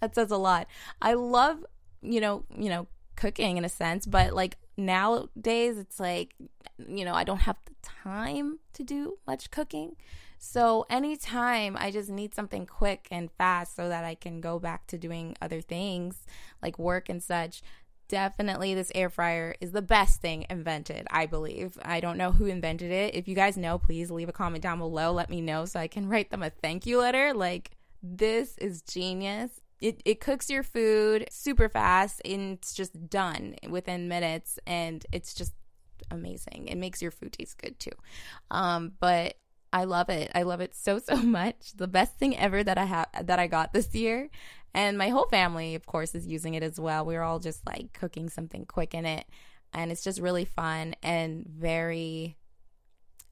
that 0.00 0.14
says 0.14 0.30
a 0.30 0.36
lot. 0.36 0.66
I 1.00 1.14
love, 1.14 1.64
you 2.02 2.20
know, 2.20 2.44
you 2.56 2.68
know, 2.68 2.86
cooking 3.16 3.56
in 3.56 3.64
a 3.64 3.68
sense, 3.68 4.06
but 4.06 4.34
like 4.34 4.56
nowadays 4.76 5.78
it's 5.78 5.98
like, 5.98 6.34
you 6.78 7.04
know, 7.04 7.14
I 7.14 7.24
don't 7.24 7.38
have 7.38 7.56
time 8.04 8.58
to 8.74 8.82
do 8.82 9.18
much 9.26 9.50
cooking. 9.50 9.96
So 10.38 10.84
anytime 10.90 11.76
I 11.78 11.90
just 11.90 12.10
need 12.10 12.34
something 12.34 12.66
quick 12.66 13.08
and 13.10 13.32
fast 13.32 13.74
so 13.74 13.88
that 13.88 14.04
I 14.04 14.14
can 14.14 14.40
go 14.40 14.58
back 14.58 14.86
to 14.88 14.98
doing 14.98 15.36
other 15.40 15.60
things 15.60 16.26
like 16.62 16.78
work 16.78 17.08
and 17.08 17.22
such, 17.22 17.62
definitely 18.08 18.74
this 18.74 18.92
air 18.94 19.08
fryer 19.08 19.54
is 19.60 19.72
the 19.72 19.82
best 19.82 20.20
thing 20.20 20.44
invented, 20.50 21.06
I 21.10 21.24
believe. 21.26 21.78
I 21.82 22.00
don't 22.00 22.18
know 22.18 22.32
who 22.32 22.44
invented 22.46 22.90
it. 22.90 23.14
If 23.14 23.26
you 23.26 23.34
guys 23.34 23.56
know, 23.56 23.78
please 23.78 24.10
leave 24.10 24.28
a 24.28 24.32
comment 24.32 24.62
down 24.62 24.78
below. 24.78 25.12
Let 25.12 25.30
me 25.30 25.40
know 25.40 25.64
so 25.64 25.80
I 25.80 25.88
can 25.88 26.08
write 26.10 26.30
them 26.30 26.42
a 26.42 26.50
thank 26.50 26.84
you 26.84 26.98
letter. 26.98 27.32
Like, 27.32 27.70
this 28.02 28.58
is 28.58 28.82
genius. 28.82 29.62
it, 29.80 30.02
it 30.04 30.20
cooks 30.20 30.50
your 30.50 30.62
food 30.62 31.26
super 31.30 31.70
fast 31.70 32.20
and 32.24 32.58
it's 32.58 32.74
just 32.74 33.08
done 33.08 33.54
within 33.70 34.08
minutes 34.08 34.58
and 34.66 35.06
it's 35.10 35.32
just 35.32 35.54
amazing. 36.10 36.68
It 36.68 36.76
makes 36.76 37.02
your 37.02 37.10
food 37.10 37.32
taste 37.32 37.58
good 37.58 37.78
too. 37.78 37.92
Um, 38.50 38.92
but 39.00 39.36
I 39.72 39.84
love 39.84 40.08
it. 40.08 40.30
I 40.34 40.42
love 40.42 40.60
it 40.60 40.74
so 40.74 40.98
so 41.04 41.16
much. 41.16 41.72
The 41.76 41.88
best 41.88 42.16
thing 42.16 42.36
ever 42.36 42.62
that 42.62 42.78
I 42.78 42.84
have 42.84 43.08
that 43.22 43.38
I 43.38 43.46
got 43.46 43.72
this 43.72 43.94
year. 43.94 44.30
And 44.72 44.98
my 44.98 45.08
whole 45.08 45.28
family, 45.28 45.74
of 45.76 45.86
course, 45.86 46.14
is 46.14 46.26
using 46.26 46.54
it 46.54 46.62
as 46.62 46.80
well. 46.80 47.04
We're 47.04 47.22
all 47.22 47.38
just 47.38 47.64
like 47.66 47.92
cooking 47.92 48.28
something 48.28 48.66
quick 48.66 48.92
in 48.92 49.06
it. 49.06 49.26
And 49.72 49.92
it's 49.92 50.02
just 50.02 50.20
really 50.20 50.44
fun 50.44 50.94
and 51.02 51.46
very 51.46 52.36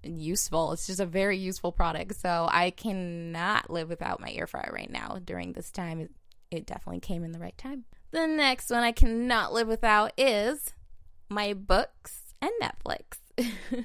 useful. 0.05 0.73
It's 0.73 0.87
just 0.87 1.00
a 1.00 1.07
very 1.07 1.38
useful 1.38 1.73
product. 1.73 2.17
So 2.17 2.49
I 2.50 2.71
cannot 2.71 3.71
live 3.71 3.88
without 3.88 4.21
my 4.21 4.31
air 4.31 4.47
fryer 4.47 4.71
right 4.73 4.91
now 4.91 5.19
during 5.25 5.52
this 5.52 5.71
time. 5.71 6.00
It, 6.00 6.11
it 6.50 6.67
definitely 6.67 7.00
came 7.00 7.25
in 7.25 7.33
the 7.33 7.38
right 7.38 7.57
time. 7.59 7.85
The 8.12 8.26
next 8.26 8.71
one 8.71 8.83
I 8.83 8.93
cannot 8.93 9.52
live 9.52 9.69
without 9.69 10.12
is 10.17 10.75
my 11.29 11.55
books 11.55 12.22
and 12.43 12.51
Netflix. 12.61 13.19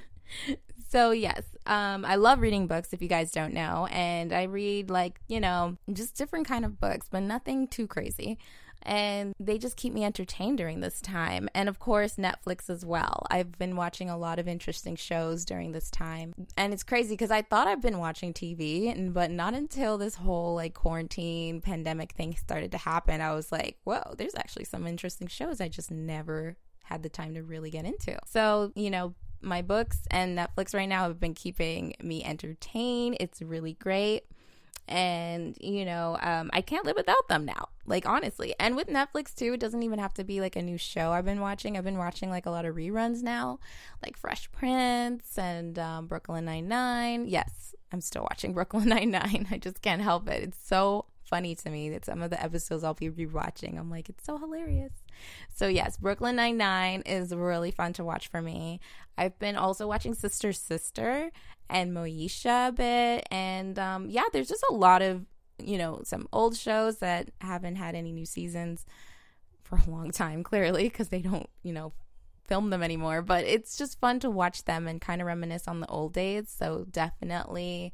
so 0.89 1.11
yes, 1.11 1.43
um, 1.65 2.03
I 2.03 2.15
love 2.15 2.41
reading 2.41 2.67
books. 2.67 2.91
If 2.91 3.01
you 3.01 3.07
guys 3.07 3.31
don't 3.31 3.53
know, 3.53 3.87
and 3.91 4.33
I 4.33 4.43
read 4.43 4.89
like 4.89 5.21
you 5.27 5.39
know 5.39 5.77
just 5.93 6.17
different 6.17 6.47
kind 6.47 6.65
of 6.65 6.79
books, 6.79 7.07
but 7.09 7.21
nothing 7.21 7.67
too 7.67 7.87
crazy 7.87 8.37
and 8.83 9.33
they 9.39 9.57
just 9.57 9.75
keep 9.75 9.93
me 9.93 10.03
entertained 10.03 10.57
during 10.57 10.79
this 10.79 11.01
time. 11.01 11.49
And 11.53 11.67
of 11.69 11.79
course, 11.79 12.15
Netflix 12.15 12.69
as 12.69 12.85
well. 12.85 13.25
I've 13.29 13.57
been 13.57 13.75
watching 13.75 14.09
a 14.09 14.17
lot 14.17 14.39
of 14.39 14.47
interesting 14.47 14.95
shows 14.95 15.45
during 15.45 15.71
this 15.71 15.89
time. 15.89 16.33
And 16.55 16.73
it's 16.73 16.83
crazy 16.83 17.13
because 17.13 17.31
I 17.31 17.41
thought 17.41 17.67
I've 17.67 17.81
been 17.81 17.99
watching 17.99 18.33
TV, 18.33 19.13
but 19.13 19.31
not 19.31 19.53
until 19.53 19.97
this 19.97 20.15
whole 20.15 20.55
like 20.55 20.73
quarantine 20.73 21.61
pandemic 21.61 22.13
thing 22.13 22.35
started 22.35 22.71
to 22.71 22.77
happen. 22.77 23.21
I 23.21 23.33
was 23.33 23.51
like, 23.51 23.77
whoa, 23.83 24.15
there's 24.17 24.35
actually 24.35 24.65
some 24.65 24.87
interesting 24.87 25.27
shows 25.27 25.59
I 25.59 25.67
just 25.67 25.91
never 25.91 26.55
had 26.87 27.03
the 27.03 27.09
time 27.09 27.33
to 27.33 27.43
really 27.43 27.69
get 27.69 27.85
into. 27.85 28.17
So, 28.25 28.71
you 28.75 28.89
know, 28.89 29.13
my 29.41 29.61
books 29.61 29.99
and 30.09 30.37
Netflix 30.37 30.73
right 30.73 30.87
now 30.87 31.03
have 31.03 31.19
been 31.19 31.33
keeping 31.33 31.93
me 32.01 32.23
entertained. 32.23 33.17
It's 33.19 33.41
really 33.41 33.73
great. 33.73 34.23
And 34.89 35.57
you 35.59 35.83
know 35.83 36.17
um, 36.21 36.49
i 36.53 36.61
can't 36.61 36.85
live 36.85 36.95
without 36.95 37.27
them 37.27 37.43
now 37.43 37.67
like 37.85 38.07
honestly. 38.07 38.55
And 38.57 38.73
with 38.73 38.87
netflix 38.87 39.35
too 39.35 39.51
it 39.51 39.59
doesn't 39.59 39.83
even 39.83 39.99
have 39.99 40.13
to 40.13 40.23
be 40.23 40.39
like 40.39 40.55
a 40.55 40.61
new 40.61 40.77
show 40.77 41.11
i've 41.11 41.25
been 41.25 41.41
watching. 41.41 41.75
I've 41.75 41.83
been 41.83 41.97
watching 41.97 42.29
like 42.29 42.45
a 42.45 42.51
lot 42.51 42.63
of 42.63 42.73
reruns 42.73 43.21
now 43.21 43.59
like 44.01 44.15
fresh 44.15 44.49
prince 44.53 45.37
and 45.37 45.77
um, 45.77 46.07
brooklyn 46.07 46.45
99 46.45 47.27
yes 47.27 47.75
i'm 47.91 47.99
still 47.99 48.23
watching 48.23 48.53
brooklyn 48.57 48.87
99 48.87 49.47
i 49.51 49.57
just 49.57 49.81
can't 49.81 50.01
help 50.01 50.29
it. 50.29 50.41
It's 50.41 50.65
so 50.65 51.03
funny 51.27 51.55
to 51.55 51.69
me 51.69 51.89
that 51.89 52.05
some 52.05 52.21
of 52.21 52.29
the 52.29 52.41
episodes 52.41 52.83
I'll 52.83 52.93
be 52.93 53.09
rewatching. 53.09 53.77
I'm 53.77 53.89
like, 53.89 54.09
it's 54.09 54.25
so 54.25 54.37
hilarious. 54.37 54.93
So 55.53 55.67
yes, 55.67 55.97
Brooklyn 55.97 56.35
Nine 56.35 56.57
Nine 56.57 57.01
is 57.05 57.33
really 57.33 57.71
fun 57.71 57.93
to 57.93 58.03
watch 58.03 58.27
for 58.27 58.41
me. 58.41 58.79
I've 59.17 59.37
been 59.39 59.55
also 59.55 59.87
watching 59.87 60.13
Sister 60.13 60.53
Sister 60.53 61.31
and 61.69 61.91
Moesha 61.91 62.69
a 62.69 62.71
bit, 62.71 63.27
and 63.31 63.77
um, 63.77 64.09
yeah, 64.09 64.25
there's 64.31 64.47
just 64.47 64.63
a 64.69 64.73
lot 64.73 65.01
of 65.01 65.25
you 65.63 65.77
know 65.77 66.01
some 66.03 66.27
old 66.31 66.55
shows 66.55 66.97
that 66.99 67.31
haven't 67.41 67.75
had 67.75 67.95
any 67.95 68.11
new 68.11 68.25
seasons 68.25 68.85
for 69.63 69.77
a 69.85 69.89
long 69.89 70.11
time, 70.11 70.43
clearly 70.43 70.83
because 70.83 71.09
they 71.09 71.21
don't 71.21 71.49
you 71.63 71.73
know 71.73 71.93
film 72.45 72.69
them 72.69 72.83
anymore. 72.83 73.21
But 73.21 73.43
it's 73.45 73.77
just 73.77 73.99
fun 73.99 74.19
to 74.21 74.29
watch 74.29 74.63
them 74.65 74.87
and 74.87 75.01
kind 75.01 75.21
of 75.21 75.27
reminisce 75.27 75.67
on 75.67 75.79
the 75.79 75.87
old 75.87 76.13
days. 76.13 76.53
So 76.55 76.85
definitely 76.89 77.93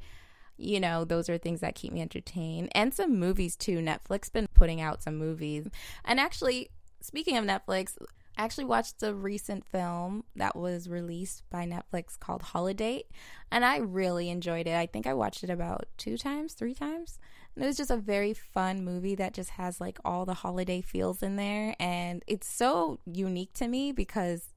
you 0.56 0.80
know, 0.80 1.04
those 1.04 1.28
are 1.28 1.38
things 1.38 1.60
that 1.60 1.74
keep 1.74 1.92
me 1.92 2.00
entertained. 2.00 2.70
And 2.72 2.94
some 2.94 3.18
movies 3.18 3.56
too. 3.56 3.78
Netflix 3.78 4.32
been 4.32 4.48
putting 4.54 4.80
out 4.80 5.02
some 5.02 5.16
movies. 5.16 5.66
And 6.04 6.20
actually, 6.20 6.70
speaking 7.00 7.36
of 7.36 7.44
Netflix, 7.44 7.96
I 8.36 8.42
actually 8.42 8.64
watched 8.64 9.02
a 9.02 9.14
recent 9.14 9.64
film 9.64 10.24
that 10.34 10.56
was 10.56 10.88
released 10.88 11.44
by 11.50 11.66
Netflix 11.66 12.18
called 12.18 12.42
Holidate, 12.42 13.06
and 13.52 13.64
I 13.64 13.76
really 13.76 14.28
enjoyed 14.28 14.66
it. 14.66 14.74
I 14.74 14.86
think 14.86 15.06
I 15.06 15.14
watched 15.14 15.44
it 15.44 15.50
about 15.50 15.86
two 15.98 16.18
times, 16.18 16.54
three 16.54 16.74
times. 16.74 17.20
And 17.54 17.62
it 17.62 17.68
was 17.68 17.76
just 17.76 17.92
a 17.92 17.96
very 17.96 18.34
fun 18.34 18.84
movie 18.84 19.14
that 19.14 19.34
just 19.34 19.50
has 19.50 19.80
like 19.80 20.00
all 20.04 20.24
the 20.24 20.34
holiday 20.34 20.80
feels 20.80 21.22
in 21.22 21.36
there, 21.36 21.76
and 21.78 22.24
it's 22.26 22.48
so 22.48 22.98
unique 23.06 23.54
to 23.54 23.68
me 23.68 23.92
because 23.92 24.53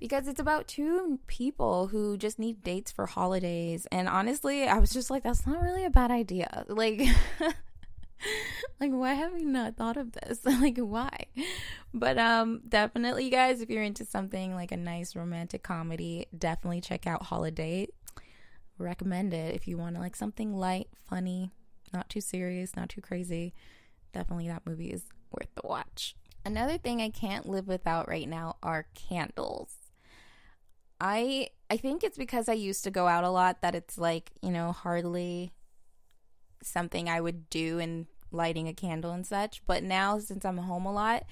because 0.00 0.26
it's 0.26 0.40
about 0.40 0.66
two 0.66 1.20
people 1.26 1.88
who 1.88 2.16
just 2.16 2.38
need 2.38 2.64
dates 2.64 2.90
for 2.90 3.06
holidays. 3.06 3.86
And 3.92 4.08
honestly, 4.08 4.64
I 4.64 4.78
was 4.78 4.90
just 4.90 5.10
like, 5.10 5.22
that's 5.22 5.46
not 5.46 5.62
really 5.62 5.84
a 5.84 5.90
bad 5.90 6.10
idea. 6.10 6.64
Like, 6.80 7.02
like 8.80 8.90
why 8.92 9.14
have 9.14 9.32
we 9.32 9.44
not 9.44 9.76
thought 9.76 9.96
of 9.96 10.12
this? 10.12 10.44
like, 10.44 10.78
why? 10.78 11.26
But 11.92 12.18
um, 12.18 12.62
definitely, 12.66 13.28
guys, 13.28 13.60
if 13.60 13.68
you're 13.68 13.82
into 13.82 14.04
something 14.04 14.54
like 14.54 14.72
a 14.72 14.76
nice 14.76 15.14
romantic 15.14 15.62
comedy, 15.62 16.26
definitely 16.36 16.80
check 16.80 17.06
out 17.06 17.24
Holidate. 17.24 17.94
Recommend 18.78 19.34
it 19.34 19.54
if 19.54 19.68
you 19.68 19.76
want 19.76 19.96
to 19.96 20.00
like 20.00 20.16
something 20.16 20.54
light, 20.54 20.88
funny, 21.08 21.50
not 21.92 22.08
too 22.08 22.22
serious, 22.22 22.76
not 22.76 22.88
too 22.88 23.02
crazy. 23.02 23.52
Definitely, 24.12 24.48
that 24.48 24.66
movie 24.66 24.90
is 24.90 25.04
worth 25.30 25.54
the 25.54 25.66
watch. 25.66 26.16
Another 26.44 26.78
thing 26.78 27.02
I 27.02 27.10
can't 27.10 27.46
live 27.46 27.68
without 27.68 28.08
right 28.08 28.28
now 28.28 28.56
are 28.62 28.86
candles. 28.94 29.79
I 31.00 31.48
I 31.70 31.76
think 31.76 32.04
it's 32.04 32.18
because 32.18 32.48
I 32.48 32.54
used 32.54 32.84
to 32.84 32.90
go 32.90 33.06
out 33.06 33.24
a 33.24 33.30
lot 33.30 33.62
that 33.62 33.74
it's 33.74 33.96
like, 33.96 34.32
you 34.42 34.50
know, 34.50 34.72
hardly 34.72 35.52
something 36.62 37.08
I 37.08 37.20
would 37.20 37.48
do 37.48 37.78
in 37.78 38.06
lighting 38.32 38.68
a 38.68 38.74
candle 38.74 39.12
and 39.12 39.26
such. 39.26 39.62
But 39.66 39.82
now 39.82 40.18
since 40.18 40.44
I'm 40.44 40.58
home 40.58 40.84
a 40.86 40.92
lot, 40.92 41.24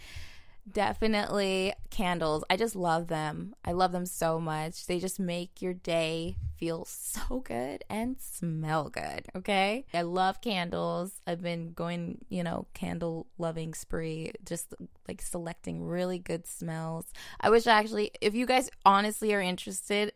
definitely 0.72 1.72
candles. 1.90 2.44
I 2.50 2.56
just 2.56 2.76
love 2.76 3.08
them. 3.08 3.54
I 3.64 3.72
love 3.72 3.92
them 3.92 4.06
so 4.06 4.38
much. 4.40 4.86
They 4.86 4.98
just 4.98 5.18
make 5.18 5.62
your 5.62 5.74
day 5.74 6.36
feel 6.56 6.84
so 6.84 7.40
good 7.40 7.84
and 7.88 8.16
smell 8.20 8.88
good. 8.88 9.26
Okay. 9.36 9.86
I 9.94 10.02
love 10.02 10.40
candles. 10.40 11.20
I've 11.26 11.42
been 11.42 11.72
going, 11.72 12.18
you 12.28 12.42
know, 12.42 12.66
candle 12.74 13.26
loving 13.38 13.74
spree, 13.74 14.32
just 14.44 14.74
like 15.06 15.22
selecting 15.22 15.84
really 15.84 16.18
good 16.18 16.46
smells. 16.46 17.06
I 17.40 17.50
wish 17.50 17.66
I 17.66 17.78
actually, 17.78 18.10
if 18.20 18.34
you 18.34 18.46
guys 18.46 18.70
honestly 18.84 19.32
are 19.34 19.40
interested 19.40 20.12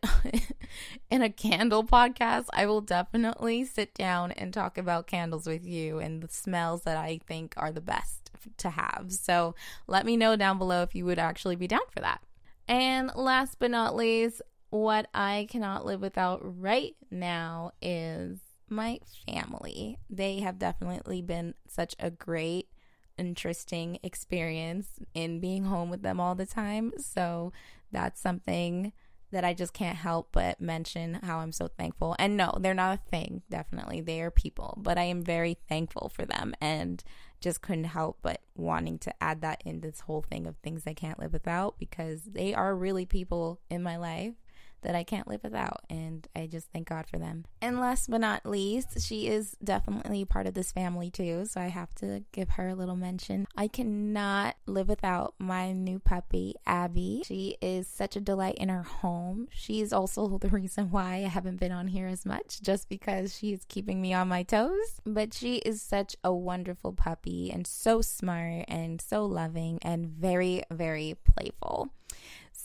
in 1.09 1.21
a 1.21 1.29
candle 1.29 1.83
podcast, 1.83 2.45
I 2.53 2.65
will 2.65 2.81
definitely 2.81 3.65
sit 3.65 3.93
down 3.93 4.31
and 4.31 4.53
talk 4.53 4.77
about 4.77 5.07
candles 5.07 5.47
with 5.47 5.65
you 5.65 5.99
and 5.99 6.21
the 6.21 6.27
smells 6.27 6.83
that 6.83 6.97
I 6.97 7.19
think 7.25 7.53
are 7.57 7.71
the 7.71 7.81
best 7.81 8.22
to 8.57 8.69
have. 8.69 9.07
So 9.09 9.55
let 9.87 10.05
me 10.05 10.17
know 10.17 10.35
down 10.35 10.57
below 10.57 10.81
if 10.83 10.95
you 10.95 11.05
would 11.05 11.19
actually 11.19 11.55
be 11.55 11.67
down 11.67 11.81
for 11.91 11.99
that. 12.01 12.21
And 12.67 13.11
last 13.15 13.57
but 13.59 13.71
not 13.71 13.95
least, 13.95 14.41
what 14.69 15.07
I 15.13 15.47
cannot 15.49 15.85
live 15.85 16.01
without 16.01 16.39
right 16.43 16.95
now 17.11 17.71
is 17.81 18.39
my 18.69 18.99
family. 19.27 19.99
They 20.09 20.39
have 20.39 20.57
definitely 20.57 21.21
been 21.21 21.53
such 21.67 21.95
a 21.99 22.09
great, 22.09 22.69
interesting 23.17 23.99
experience 24.01 24.87
in 25.13 25.39
being 25.39 25.65
home 25.65 25.89
with 25.89 26.01
them 26.01 26.19
all 26.19 26.35
the 26.35 26.45
time. 26.45 26.93
So 26.97 27.53
that's 27.91 28.19
something 28.19 28.93
that 29.31 29.43
I 29.43 29.53
just 29.53 29.73
can't 29.73 29.97
help 29.97 30.29
but 30.31 30.61
mention 30.61 31.15
how 31.23 31.39
I'm 31.39 31.51
so 31.51 31.67
thankful. 31.67 32.15
And 32.19 32.37
no, 32.37 32.57
they're 32.59 32.73
not 32.73 32.99
a 32.99 33.09
thing, 33.09 33.41
definitely. 33.49 33.99
They 33.99 34.21
are 34.21 34.31
people, 34.31 34.77
but 34.81 34.97
I 34.97 35.03
am 35.03 35.23
very 35.23 35.57
thankful 35.67 36.09
for 36.09 36.25
them 36.25 36.53
and 36.61 37.03
just 37.43 37.61
couldn't 37.61 37.83
help 37.83 38.17
but 38.21 38.39
wanting 38.55 38.97
to 38.97 39.13
add 39.21 39.41
that 39.41 39.61
in 39.65 39.81
this 39.81 39.99
whole 40.01 40.21
thing 40.21 40.47
of 40.47 40.55
things 40.57 40.83
I 40.87 40.93
can't 40.93 41.19
live 41.19 41.33
without 41.33 41.77
because 41.77 42.21
they 42.23 42.53
are 42.53 42.73
really 42.73 43.05
people 43.05 43.59
in 43.69 43.83
my 43.83 43.97
life 43.97 44.35
that 44.83 44.95
I 44.95 45.03
can't 45.03 45.27
live 45.27 45.43
without. 45.43 45.81
And 45.89 46.27
I 46.35 46.47
just 46.47 46.67
thank 46.71 46.89
God 46.89 47.05
for 47.07 47.17
them. 47.17 47.45
And 47.61 47.79
last 47.79 48.09
but 48.09 48.21
not 48.21 48.45
least, 48.45 49.01
she 49.01 49.27
is 49.27 49.55
definitely 49.63 50.25
part 50.25 50.47
of 50.47 50.53
this 50.53 50.71
family 50.71 51.09
too. 51.09 51.45
So 51.45 51.61
I 51.61 51.67
have 51.67 51.93
to 51.95 52.23
give 52.31 52.49
her 52.51 52.69
a 52.69 52.75
little 52.75 52.95
mention. 52.95 53.47
I 53.57 53.67
cannot 53.67 54.55
live 54.65 54.87
without 54.87 55.33
my 55.39 55.71
new 55.71 55.99
puppy, 55.99 56.55
Abby. 56.65 57.23
She 57.25 57.57
is 57.61 57.87
such 57.87 58.15
a 58.15 58.21
delight 58.21 58.55
in 58.55 58.69
her 58.69 58.83
home. 58.83 59.47
She's 59.51 59.91
also 59.91 60.37
the 60.41 60.49
reason 60.49 60.91
why 60.91 61.15
I 61.15 61.29
haven't 61.29 61.59
been 61.59 61.71
on 61.71 61.87
here 61.87 62.07
as 62.07 62.25
much, 62.25 62.61
just 62.61 62.89
because 62.89 63.35
she 63.37 63.53
is 63.53 63.65
keeping 63.67 64.01
me 64.01 64.13
on 64.13 64.27
my 64.27 64.43
toes. 64.43 65.01
But 65.05 65.33
she 65.33 65.57
is 65.57 65.81
such 65.81 66.15
a 66.23 66.33
wonderful 66.33 66.93
puppy 66.93 67.51
and 67.51 67.65
so 67.65 68.01
smart 68.01 68.65
and 68.67 69.01
so 69.01 69.25
loving 69.25 69.79
and 69.81 70.05
very, 70.07 70.63
very 70.71 71.15
playful. 71.23 71.91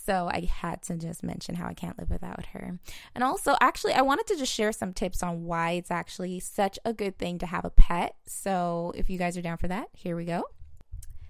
So 0.09 0.27
I 0.27 0.49
had 0.51 0.81
to 0.83 0.97
just 0.97 1.21
mention 1.21 1.53
how 1.53 1.67
I 1.67 1.75
can't 1.75 1.95
live 1.99 2.09
without 2.09 2.47
her. 2.47 2.79
And 3.13 3.23
also, 3.23 3.55
actually, 3.61 3.93
I 3.93 4.01
wanted 4.01 4.25
to 4.25 4.37
just 4.37 4.51
share 4.51 4.71
some 4.71 4.91
tips 4.91 5.21
on 5.21 5.45
why 5.45 5.73
it's 5.73 5.91
actually 5.91 6.39
such 6.39 6.79
a 6.83 6.93
good 6.93 7.19
thing 7.19 7.37
to 7.37 7.45
have 7.45 7.63
a 7.63 7.69
pet. 7.69 8.15
So 8.25 8.91
if 8.95 9.07
you 9.07 9.19
guys 9.19 9.37
are 9.37 9.43
down 9.43 9.57
for 9.57 9.67
that, 9.67 9.89
here 9.93 10.15
we 10.15 10.25
go. 10.25 10.45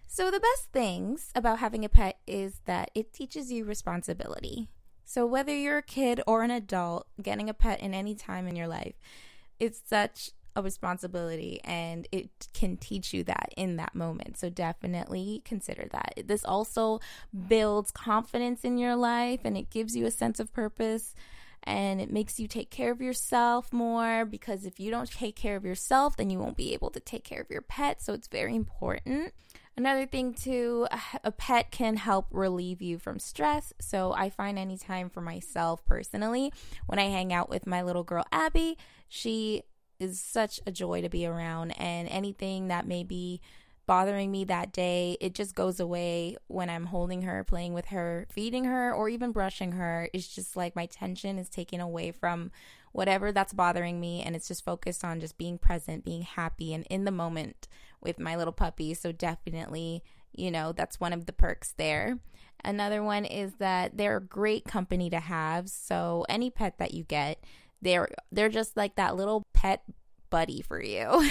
So, 0.07 0.31
the 0.31 0.39
best 0.39 0.71
things 0.71 1.29
about 1.35 1.59
having 1.59 1.83
a 1.83 1.89
pet 1.89 2.19
is 2.25 2.61
that 2.65 2.89
it 2.95 3.11
teaches 3.11 3.51
you 3.51 3.65
responsibility. 3.65 4.69
So, 5.03 5.25
whether 5.25 5.53
you're 5.53 5.79
a 5.79 5.83
kid 5.83 6.21
or 6.25 6.43
an 6.43 6.49
adult, 6.49 7.05
getting 7.21 7.49
a 7.49 7.53
pet 7.53 7.81
in 7.81 7.93
any 7.93 8.15
time 8.15 8.47
in 8.47 8.55
your 8.55 8.67
life, 8.67 8.95
it's 9.59 9.81
such 9.85 10.31
a 10.59 10.63
responsibility 10.63 11.59
and 11.63 12.07
it 12.11 12.47
can 12.53 12.77
teach 12.77 13.13
you 13.13 13.23
that 13.23 13.53
in 13.57 13.77
that 13.77 13.95
moment. 13.95 14.37
So 14.37 14.49
definitely 14.49 15.41
consider 15.45 15.87
that. 15.91 16.23
This 16.25 16.45
also 16.45 16.99
builds 17.47 17.91
confidence 17.91 18.63
in 18.63 18.77
your 18.77 18.95
life 18.95 19.41
and 19.43 19.57
it 19.57 19.69
gives 19.69 19.95
you 19.95 20.05
a 20.05 20.11
sense 20.11 20.39
of 20.39 20.53
purpose 20.53 21.15
and 21.63 21.99
it 21.99 22.11
makes 22.11 22.39
you 22.39 22.47
take 22.47 22.69
care 22.69 22.91
of 22.91 23.01
yourself 23.01 23.73
more 23.73 24.25
because 24.25 24.65
if 24.65 24.79
you 24.79 24.91
don't 24.91 25.11
take 25.11 25.35
care 25.35 25.55
of 25.55 25.65
yourself, 25.65 26.15
then 26.17 26.29
you 26.29 26.39
won't 26.39 26.57
be 26.57 26.73
able 26.73 26.89
to 26.91 26.99
take 26.99 27.23
care 27.23 27.41
of 27.41 27.49
your 27.49 27.61
pet. 27.61 28.01
So 28.01 28.13
it's 28.13 28.27
very 28.27 28.55
important. 28.55 29.33
Another 29.79 30.05
thing, 30.05 30.33
too, 30.33 30.87
a 31.23 31.31
pet 31.31 31.71
can 31.71 31.95
help 31.95 32.27
relieve 32.31 32.81
you 32.81 32.97
from 32.97 33.19
stress. 33.19 33.73
So 33.79 34.13
I 34.13 34.29
find 34.29 34.57
any 34.57 34.77
time 34.77 35.09
for 35.09 35.21
myself 35.21 35.85
personally 35.85 36.51
when 36.85 36.99
I 36.99 37.05
hang 37.05 37.31
out 37.33 37.49
with 37.49 37.67
my 37.67 37.81
little 37.81 38.03
girl 38.03 38.25
Abby, 38.31 38.77
she 39.07 39.63
is 39.99 40.19
such 40.19 40.59
a 40.65 40.71
joy 40.71 41.01
to 41.01 41.09
be 41.09 41.25
around, 41.25 41.71
and 41.71 42.07
anything 42.09 42.67
that 42.69 42.87
may 42.87 43.03
be 43.03 43.41
bothering 43.85 44.29
me 44.29 44.43
that 44.43 44.71
day, 44.71 45.17
it 45.19 45.33
just 45.33 45.55
goes 45.55 45.79
away 45.79 46.37
when 46.45 46.69
I'm 46.69 46.85
holding 46.85 47.23
her, 47.23 47.43
playing 47.43 47.73
with 47.73 47.85
her, 47.85 48.27
feeding 48.29 48.65
her, 48.65 48.93
or 48.93 49.09
even 49.09 49.31
brushing 49.31 49.71
her. 49.71 50.07
It's 50.13 50.27
just 50.27 50.55
like 50.55 50.75
my 50.75 50.85
tension 50.85 51.39
is 51.39 51.49
taken 51.49 51.81
away 51.81 52.11
from 52.11 52.51
whatever 52.91 53.31
that's 53.31 53.51
bothering 53.51 53.99
me, 53.99 54.21
and 54.21 54.35
it's 54.35 54.47
just 54.47 54.63
focused 54.63 55.03
on 55.03 55.19
just 55.19 55.39
being 55.39 55.57
present, 55.57 56.05
being 56.05 56.21
happy, 56.21 56.71
and 56.71 56.85
in 56.89 57.03
the 57.03 57.11
moment 57.11 57.67
with 57.99 58.19
my 58.19 58.35
little 58.35 58.53
puppy. 58.53 58.93
So, 58.93 59.11
definitely, 59.11 60.03
you 60.33 60.51
know, 60.51 60.71
that's 60.71 60.99
one 60.99 61.11
of 61.11 61.25
the 61.25 61.33
perks 61.33 61.73
there. 61.75 62.19
Another 62.63 63.01
one 63.01 63.25
is 63.25 63.53
that 63.55 63.97
they're 63.97 64.17
a 64.17 64.21
great 64.21 64.65
company 64.65 65.09
to 65.09 65.19
have. 65.19 65.67
So, 65.67 66.25
any 66.29 66.51
pet 66.51 66.77
that 66.77 66.93
you 66.93 67.03
get, 67.05 67.43
they're 67.81 68.09
they're 68.31 68.49
just 68.49 68.75
like 68.77 68.95
that 68.95 69.15
little 69.15 69.43
pet 69.53 69.83
buddy 70.29 70.61
for 70.61 70.81
you. 70.81 71.27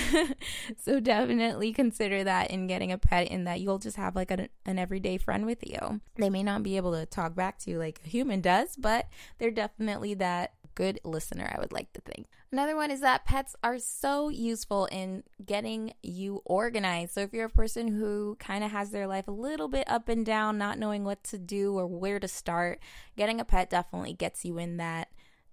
so 0.77 1.01
definitely 1.01 1.73
consider 1.73 2.25
that 2.25 2.51
in 2.51 2.67
getting 2.67 2.93
a 2.93 2.99
pet 2.99 3.29
in 3.29 3.45
that 3.45 3.61
you'll 3.61 3.79
just 3.79 3.97
have 3.97 4.17
like 4.17 4.31
a, 4.31 4.49
an 4.67 4.79
everyday 4.79 5.19
friend 5.19 5.47
with 5.47 5.67
you. 5.67 6.01
They 6.17 6.31
may 6.31 6.43
not 6.43 6.63
be 6.63 6.77
able 6.77 6.93
to 6.93 7.07
talk 7.07 7.35
back 7.35 7.59
to 7.61 7.71
you 7.71 7.79
like 7.79 8.01
a 8.05 8.09
human 8.09 8.41
does, 8.41 8.77
but 8.77 9.09
they're 9.39 9.51
definitely 9.51 10.15
that 10.15 10.53
good 10.75 11.01
listener, 11.03 11.53
I 11.53 11.61
would 11.61 11.73
like 11.73 11.93
to 11.95 12.01
think. 12.01 12.29
Another 12.53 12.77
one 12.77 12.93
is 12.93 13.01
that 13.01 13.25
pets 13.25 13.57
are 13.65 13.81
so 13.81 14.29
useful 14.29 14.87
in 14.87 15.25
getting 15.45 15.93
you 16.05 16.41
organized. 16.45 17.15
So 17.15 17.21
if 17.23 17.33
you're 17.33 17.47
a 17.47 17.51
person 17.51 17.89
who 17.89 18.37
kind 18.39 18.63
of 18.63 18.71
has 18.71 18.93
their 18.93 19.09
life 19.09 19.27
a 19.27 19.33
little 19.33 19.67
bit 19.67 19.91
up 19.91 20.09
and 20.09 20.25
down, 20.25 20.57
not 20.57 20.79
knowing 20.79 21.03
what 21.03 21.25
to 21.25 21.39
do 21.39 21.77
or 21.77 21.87
where 21.89 22.21
to 22.21 22.29
start, 22.29 22.79
getting 23.17 23.41
a 23.41 23.45
pet 23.45 23.71
definitely 23.71 24.13
gets 24.13 24.45
you 24.45 24.57
in 24.59 24.77
that 24.77 25.09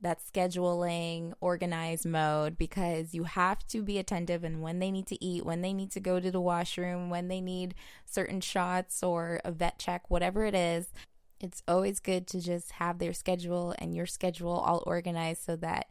that 0.05 0.21
scheduling, 0.23 1.33
organized 1.41 2.05
mode 2.05 2.59
because 2.59 3.15
you 3.15 3.23
have 3.23 3.65
to 3.65 3.81
be 3.81 3.97
attentive 3.97 4.43
and 4.43 4.61
when 4.61 4.77
they 4.77 4.91
need 4.91 5.07
to 5.07 5.23
eat, 5.23 5.43
when 5.43 5.61
they 5.61 5.73
need 5.73 5.89
to 5.89 5.99
go 5.99 6.19
to 6.19 6.29
the 6.29 6.39
washroom, 6.39 7.09
when 7.09 7.27
they 7.27 7.41
need 7.41 7.73
certain 8.05 8.39
shots 8.39 9.01
or 9.01 9.41
a 9.43 9.51
vet 9.51 9.79
check, 9.79 10.07
whatever 10.11 10.45
it 10.45 10.53
is. 10.53 10.93
It's 11.39 11.63
always 11.67 11.99
good 11.99 12.27
to 12.27 12.39
just 12.39 12.73
have 12.73 12.99
their 12.99 13.13
schedule 13.13 13.73
and 13.79 13.95
your 13.95 14.05
schedule 14.05 14.51
all 14.51 14.83
organized 14.85 15.43
so 15.43 15.55
that, 15.55 15.89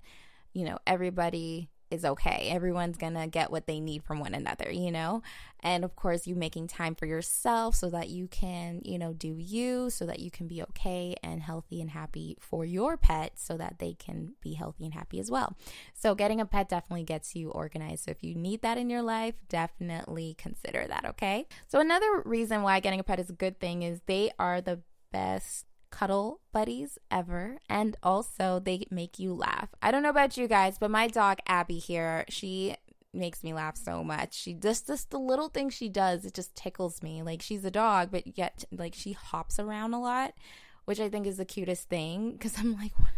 you 0.52 0.64
know, 0.64 0.78
everybody 0.86 1.68
is 1.90 2.04
okay. 2.04 2.48
Everyone's 2.50 2.96
going 2.96 3.14
to 3.14 3.26
get 3.26 3.50
what 3.50 3.66
they 3.66 3.80
need 3.80 4.02
from 4.02 4.18
one 4.18 4.34
another, 4.34 4.70
you 4.70 4.90
know? 4.90 5.22
And 5.60 5.84
of 5.84 5.96
course, 5.96 6.26
you 6.26 6.34
making 6.34 6.66
time 6.66 6.94
for 6.94 7.06
yourself 7.06 7.74
so 7.74 7.88
that 7.90 8.08
you 8.10 8.28
can, 8.28 8.80
you 8.84 8.98
know, 8.98 9.12
do 9.12 9.36
you, 9.38 9.88
so 9.90 10.04
that 10.06 10.18
you 10.18 10.30
can 10.30 10.46
be 10.46 10.62
okay 10.62 11.14
and 11.22 11.42
healthy 11.42 11.80
and 11.80 11.90
happy 11.90 12.36
for 12.38 12.64
your 12.64 12.96
pet 12.96 13.32
so 13.36 13.56
that 13.56 13.78
they 13.78 13.94
can 13.94 14.34
be 14.42 14.54
healthy 14.54 14.84
and 14.84 14.94
happy 14.94 15.18
as 15.18 15.30
well. 15.30 15.56
So, 15.94 16.14
getting 16.14 16.40
a 16.40 16.46
pet 16.46 16.68
definitely 16.68 17.04
gets 17.04 17.34
you 17.34 17.50
organized. 17.50 18.04
So, 18.04 18.10
if 18.10 18.22
you 18.22 18.34
need 18.34 18.62
that 18.62 18.76
in 18.76 18.90
your 18.90 19.02
life, 19.02 19.34
definitely 19.48 20.34
consider 20.36 20.86
that, 20.86 21.06
okay? 21.06 21.46
So, 21.66 21.80
another 21.80 22.22
reason 22.24 22.62
why 22.62 22.80
getting 22.80 23.00
a 23.00 23.04
pet 23.04 23.20
is 23.20 23.30
a 23.30 23.34
good 23.34 23.58
thing 23.58 23.82
is 23.82 24.02
they 24.06 24.32
are 24.38 24.60
the 24.60 24.80
best 25.12 25.66
cuddle 25.94 26.40
buddies 26.52 26.98
ever. 27.10 27.58
And 27.68 27.96
also, 28.02 28.60
they 28.60 28.86
make 28.90 29.18
you 29.18 29.32
laugh. 29.32 29.68
I 29.80 29.90
don't 29.90 30.02
know 30.02 30.10
about 30.10 30.36
you 30.36 30.48
guys, 30.48 30.76
but 30.78 30.90
my 30.90 31.06
dog, 31.06 31.38
Abby, 31.46 31.78
here, 31.78 32.24
she 32.28 32.76
makes 33.12 33.44
me 33.44 33.54
laugh 33.54 33.76
so 33.76 34.02
much. 34.02 34.34
She 34.34 34.54
just 34.54 34.88
just 34.88 35.10
the 35.10 35.18
little 35.18 35.48
thing 35.48 35.70
she 35.70 35.88
does, 35.88 36.24
it 36.24 36.34
just 36.34 36.56
tickles 36.56 37.02
me. 37.02 37.22
Like 37.22 37.40
she's 37.40 37.64
a 37.64 37.70
dog, 37.70 38.08
but 38.10 38.36
yet 38.36 38.64
like 38.72 38.94
she 38.94 39.12
hops 39.12 39.60
around 39.60 39.94
a 39.94 40.00
lot 40.00 40.34
which 40.84 41.00
I 41.00 41.08
think 41.08 41.26
is 41.26 41.36
the 41.36 41.44
cutest 41.44 41.88
thing 41.88 42.32
because 42.32 42.58
I'm 42.58 42.74
like, 42.74 42.92
what, 42.98 43.12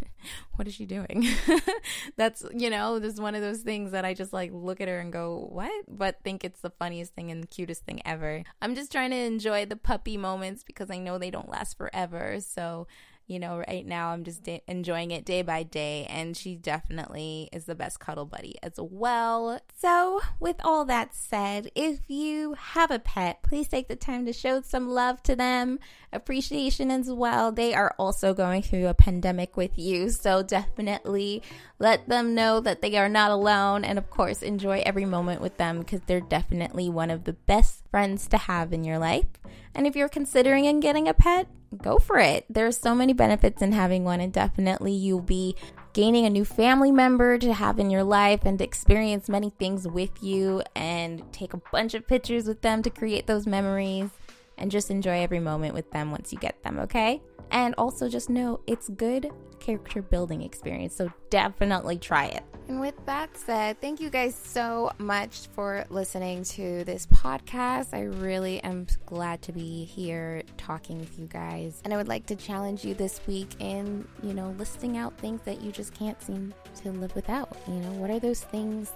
what 0.54 0.68
is 0.68 0.74
she 0.74 0.86
doing? 0.86 1.26
That's, 2.16 2.44
you 2.54 2.70
know, 2.70 2.96
is 2.96 3.20
one 3.20 3.34
of 3.34 3.42
those 3.42 3.60
things 3.60 3.92
that 3.92 4.04
I 4.04 4.14
just 4.14 4.32
like 4.32 4.50
look 4.52 4.80
at 4.80 4.88
her 4.88 4.98
and 4.98 5.12
go, 5.12 5.48
what? 5.50 5.84
But 5.88 6.22
think 6.22 6.44
it's 6.44 6.60
the 6.60 6.70
funniest 6.70 7.14
thing 7.14 7.30
and 7.30 7.48
cutest 7.48 7.84
thing 7.84 8.00
ever. 8.04 8.42
I'm 8.62 8.74
just 8.74 8.92
trying 8.92 9.10
to 9.10 9.16
enjoy 9.16 9.66
the 9.66 9.76
puppy 9.76 10.16
moments 10.16 10.64
because 10.64 10.90
I 10.90 10.98
know 10.98 11.18
they 11.18 11.30
don't 11.30 11.48
last 11.48 11.76
forever. 11.76 12.38
So 12.40 12.86
you 13.26 13.40
know, 13.40 13.58
right 13.68 13.84
now 13.84 14.10
I'm 14.10 14.22
just 14.22 14.44
da- 14.44 14.62
enjoying 14.68 15.10
it 15.10 15.24
day 15.24 15.42
by 15.42 15.64
day, 15.64 16.06
and 16.08 16.36
she 16.36 16.54
definitely 16.54 17.48
is 17.52 17.64
the 17.64 17.74
best 17.74 17.98
cuddle 17.98 18.24
buddy 18.24 18.54
as 18.62 18.74
well. 18.78 19.60
So, 19.78 20.20
with 20.38 20.56
all 20.62 20.84
that 20.84 21.14
said, 21.14 21.70
if 21.74 22.08
you 22.08 22.54
have 22.54 22.90
a 22.90 23.00
pet, 23.00 23.42
please 23.42 23.66
take 23.66 23.88
the 23.88 23.96
time 23.96 24.26
to 24.26 24.32
show 24.32 24.60
some 24.60 24.88
love 24.88 25.22
to 25.24 25.34
them, 25.34 25.80
appreciation 26.12 26.90
as 26.90 27.10
well. 27.10 27.50
They 27.50 27.74
are 27.74 27.94
also 27.98 28.32
going 28.32 28.62
through 28.62 28.86
a 28.86 28.94
pandemic 28.94 29.56
with 29.56 29.76
you, 29.76 30.10
so 30.10 30.44
definitely 30.44 31.42
let 31.80 32.08
them 32.08 32.34
know 32.34 32.60
that 32.60 32.80
they 32.80 32.96
are 32.96 33.08
not 33.08 33.32
alone, 33.32 33.84
and 33.84 33.98
of 33.98 34.08
course, 34.08 34.40
enjoy 34.40 34.82
every 34.86 35.04
moment 35.04 35.40
with 35.40 35.56
them 35.56 35.80
because 35.80 36.00
they're 36.06 36.20
definitely 36.20 36.88
one 36.88 37.10
of 37.10 37.24
the 37.24 37.32
best 37.32 37.82
friends 37.90 38.28
to 38.28 38.38
have 38.38 38.72
in 38.72 38.84
your 38.84 38.98
life. 38.98 39.26
And 39.74 39.86
if 39.86 39.96
you're 39.96 40.08
considering 40.08 40.64
in 40.64 40.80
getting 40.80 41.08
a 41.08 41.14
pet, 41.14 41.48
go 41.76 41.98
for 41.98 42.18
it. 42.18 42.44
There's 42.50 42.76
so 42.76 42.94
many 42.94 43.12
benefits 43.12 43.62
in 43.62 43.72
having 43.72 44.04
one, 44.04 44.20
and 44.20 44.32
definitely 44.32 44.92
you'll 44.92 45.20
be 45.20 45.56
gaining 45.92 46.26
a 46.26 46.30
new 46.30 46.44
family 46.44 46.92
member 46.92 47.38
to 47.38 47.54
have 47.54 47.78
in 47.78 47.90
your 47.90 48.04
life 48.04 48.40
and 48.44 48.60
experience 48.60 49.28
many 49.28 49.50
things 49.58 49.88
with 49.88 50.22
you 50.22 50.62
and 50.74 51.22
take 51.32 51.54
a 51.54 51.60
bunch 51.72 51.94
of 51.94 52.06
pictures 52.06 52.46
with 52.46 52.60
them 52.60 52.82
to 52.82 52.90
create 52.90 53.26
those 53.26 53.46
memories 53.46 54.10
and 54.58 54.70
just 54.70 54.90
enjoy 54.90 55.20
every 55.20 55.40
moment 55.40 55.74
with 55.74 55.90
them 55.92 56.10
once 56.10 56.32
you 56.32 56.38
get 56.38 56.62
them, 56.62 56.78
okay? 56.78 57.22
And 57.50 57.74
also 57.78 58.08
just 58.08 58.28
know 58.28 58.60
it's 58.66 58.88
good 58.90 59.30
character 59.60 60.02
building 60.02 60.42
experience, 60.42 60.94
so 60.94 61.10
definitely 61.30 61.98
try 61.98 62.26
it. 62.26 62.44
And 62.68 62.80
with 62.80 62.94
that 63.06 63.36
said, 63.36 63.80
thank 63.80 64.00
you 64.00 64.10
guys 64.10 64.34
so 64.34 64.90
much 64.98 65.46
for 65.54 65.84
listening 65.88 66.42
to 66.44 66.82
this 66.84 67.06
podcast. 67.06 67.94
I 67.94 68.02
really 68.02 68.60
am 68.64 68.88
glad 69.06 69.40
to 69.42 69.52
be 69.52 69.84
here 69.84 70.42
talking 70.56 70.98
with 70.98 71.16
you 71.18 71.26
guys. 71.26 71.80
And 71.84 71.94
I 71.94 71.96
would 71.96 72.08
like 72.08 72.26
to 72.26 72.36
challenge 72.36 72.84
you 72.84 72.94
this 72.94 73.20
week 73.28 73.50
in, 73.60 74.06
you 74.22 74.34
know, 74.34 74.54
listing 74.58 74.96
out 74.96 75.16
things 75.18 75.42
that 75.42 75.62
you 75.62 75.70
just 75.70 75.94
can't 75.94 76.20
seem 76.20 76.52
to 76.82 76.90
live 76.90 77.14
without. 77.14 77.56
You 77.68 77.74
know, 77.74 77.92
what 77.92 78.10
are 78.10 78.18
those 78.18 78.40
things 78.40 78.92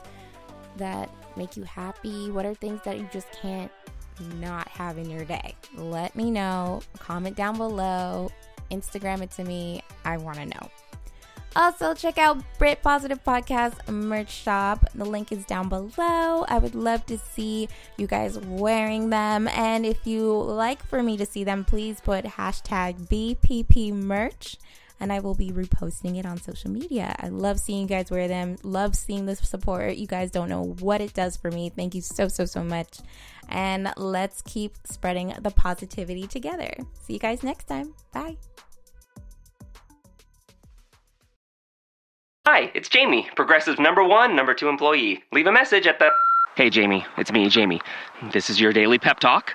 that 0.76 1.08
make 1.36 1.56
you 1.56 1.62
happy? 1.62 2.30
What 2.30 2.44
are 2.44 2.54
things 2.54 2.80
that 2.84 2.98
you 2.98 3.08
just 3.12 3.30
can't 3.32 3.70
not 4.20 4.68
having 4.68 5.10
your 5.10 5.24
day? 5.24 5.54
Let 5.76 6.14
me 6.14 6.30
know. 6.30 6.82
Comment 6.98 7.36
down 7.36 7.56
below. 7.56 8.30
Instagram 8.70 9.22
it 9.22 9.30
to 9.32 9.44
me. 9.44 9.82
I 10.04 10.16
want 10.16 10.38
to 10.38 10.46
know. 10.46 10.70
Also, 11.56 11.94
check 11.94 12.16
out 12.16 12.40
Britt 12.58 12.80
Positive 12.80 13.22
Podcast 13.24 13.88
merch 13.92 14.30
shop. 14.30 14.88
The 14.94 15.04
link 15.04 15.32
is 15.32 15.44
down 15.44 15.68
below. 15.68 16.44
I 16.48 16.58
would 16.58 16.76
love 16.76 17.04
to 17.06 17.18
see 17.18 17.68
you 17.96 18.06
guys 18.06 18.38
wearing 18.38 19.10
them. 19.10 19.48
And 19.48 19.84
if 19.84 20.06
you 20.06 20.32
like 20.32 20.84
for 20.86 21.02
me 21.02 21.16
to 21.16 21.26
see 21.26 21.42
them, 21.42 21.64
please 21.64 22.00
put 22.00 22.24
hashtag 22.24 23.08
BPP 23.08 23.92
merch 23.92 24.58
and 25.00 25.12
I 25.12 25.20
will 25.20 25.34
be 25.34 25.50
reposting 25.50 26.18
it 26.18 26.26
on 26.26 26.40
social 26.40 26.70
media. 26.70 27.14
I 27.18 27.28
love 27.28 27.58
seeing 27.58 27.82
you 27.82 27.86
guys 27.88 28.10
wear 28.10 28.28
them. 28.28 28.56
Love 28.62 28.94
seeing 28.94 29.26
the 29.26 29.34
support. 29.34 29.96
You 29.96 30.06
guys 30.06 30.30
don't 30.30 30.48
know 30.48 30.76
what 30.80 31.00
it 31.00 31.14
does 31.14 31.36
for 31.36 31.50
me. 31.50 31.70
Thank 31.70 31.94
you 31.94 32.02
so, 32.02 32.28
so, 32.28 32.44
so 32.44 32.62
much. 32.62 32.98
And 33.48 33.92
let's 33.96 34.42
keep 34.42 34.76
spreading 34.84 35.34
the 35.40 35.50
positivity 35.50 36.26
together. 36.26 36.72
See 37.02 37.14
you 37.14 37.18
guys 37.18 37.42
next 37.42 37.64
time. 37.64 37.94
Bye. 38.12 38.36
Hi, 42.46 42.70
it's 42.74 42.88
Jamie, 42.88 43.28
Progressive 43.36 43.78
number 43.78 44.02
one, 44.02 44.34
number 44.34 44.54
two 44.54 44.68
employee. 44.68 45.22
Leave 45.32 45.46
a 45.46 45.52
message 45.52 45.86
at 45.86 45.98
the. 45.98 46.10
Hey, 46.56 46.68
Jamie, 46.68 47.06
it's 47.16 47.30
me, 47.30 47.48
Jamie. 47.48 47.80
This 48.32 48.50
is 48.50 48.60
your 48.60 48.72
daily 48.72 48.98
pep 48.98 49.20
talk. 49.20 49.54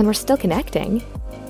And 0.00 0.06
we're 0.06 0.14
still 0.14 0.38
connecting, 0.38 1.02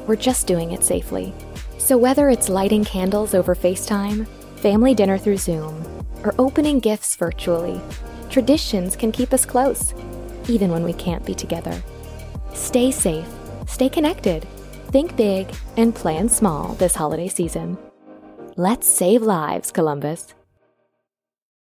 we're 0.09 0.17
just 0.17 0.49
doing 0.49 0.73
it 0.73 0.83
safely. 0.83 1.33
So 1.79 1.97
whether 1.97 2.29
it's 2.29 2.49
lighting 2.49 2.85
candles 2.85 3.33
over 3.33 3.55
FaceTime, 3.55 4.27
family 4.57 4.93
dinner 4.93 5.19
through 5.19 5.37
Zoom, 5.37 5.85
or 6.25 6.35
opening 6.37 6.81
gifts 6.81 7.15
virtually, 7.15 7.81
traditions 8.29 8.97
can 8.97 9.13
keep 9.13 9.33
us 9.33 9.47
close, 9.47 9.95
even 10.49 10.73
when 10.73 10.83
we 10.83 10.95
can't 10.95 11.25
be 11.25 11.33
together. 11.33 11.81
Stay 12.53 12.91
safe, 12.91 13.29
stay 13.69 13.89
connected, 13.89 14.43
think 14.89 15.15
big, 15.15 15.47
and 15.77 15.95
plan 15.95 16.29
small 16.29 16.75
this 16.75 16.97
holiday 16.97 17.29
season. 17.29 17.79
Let's 18.57 18.89
save 18.89 19.23
lives, 19.23 19.71
Columbus. 19.71 20.35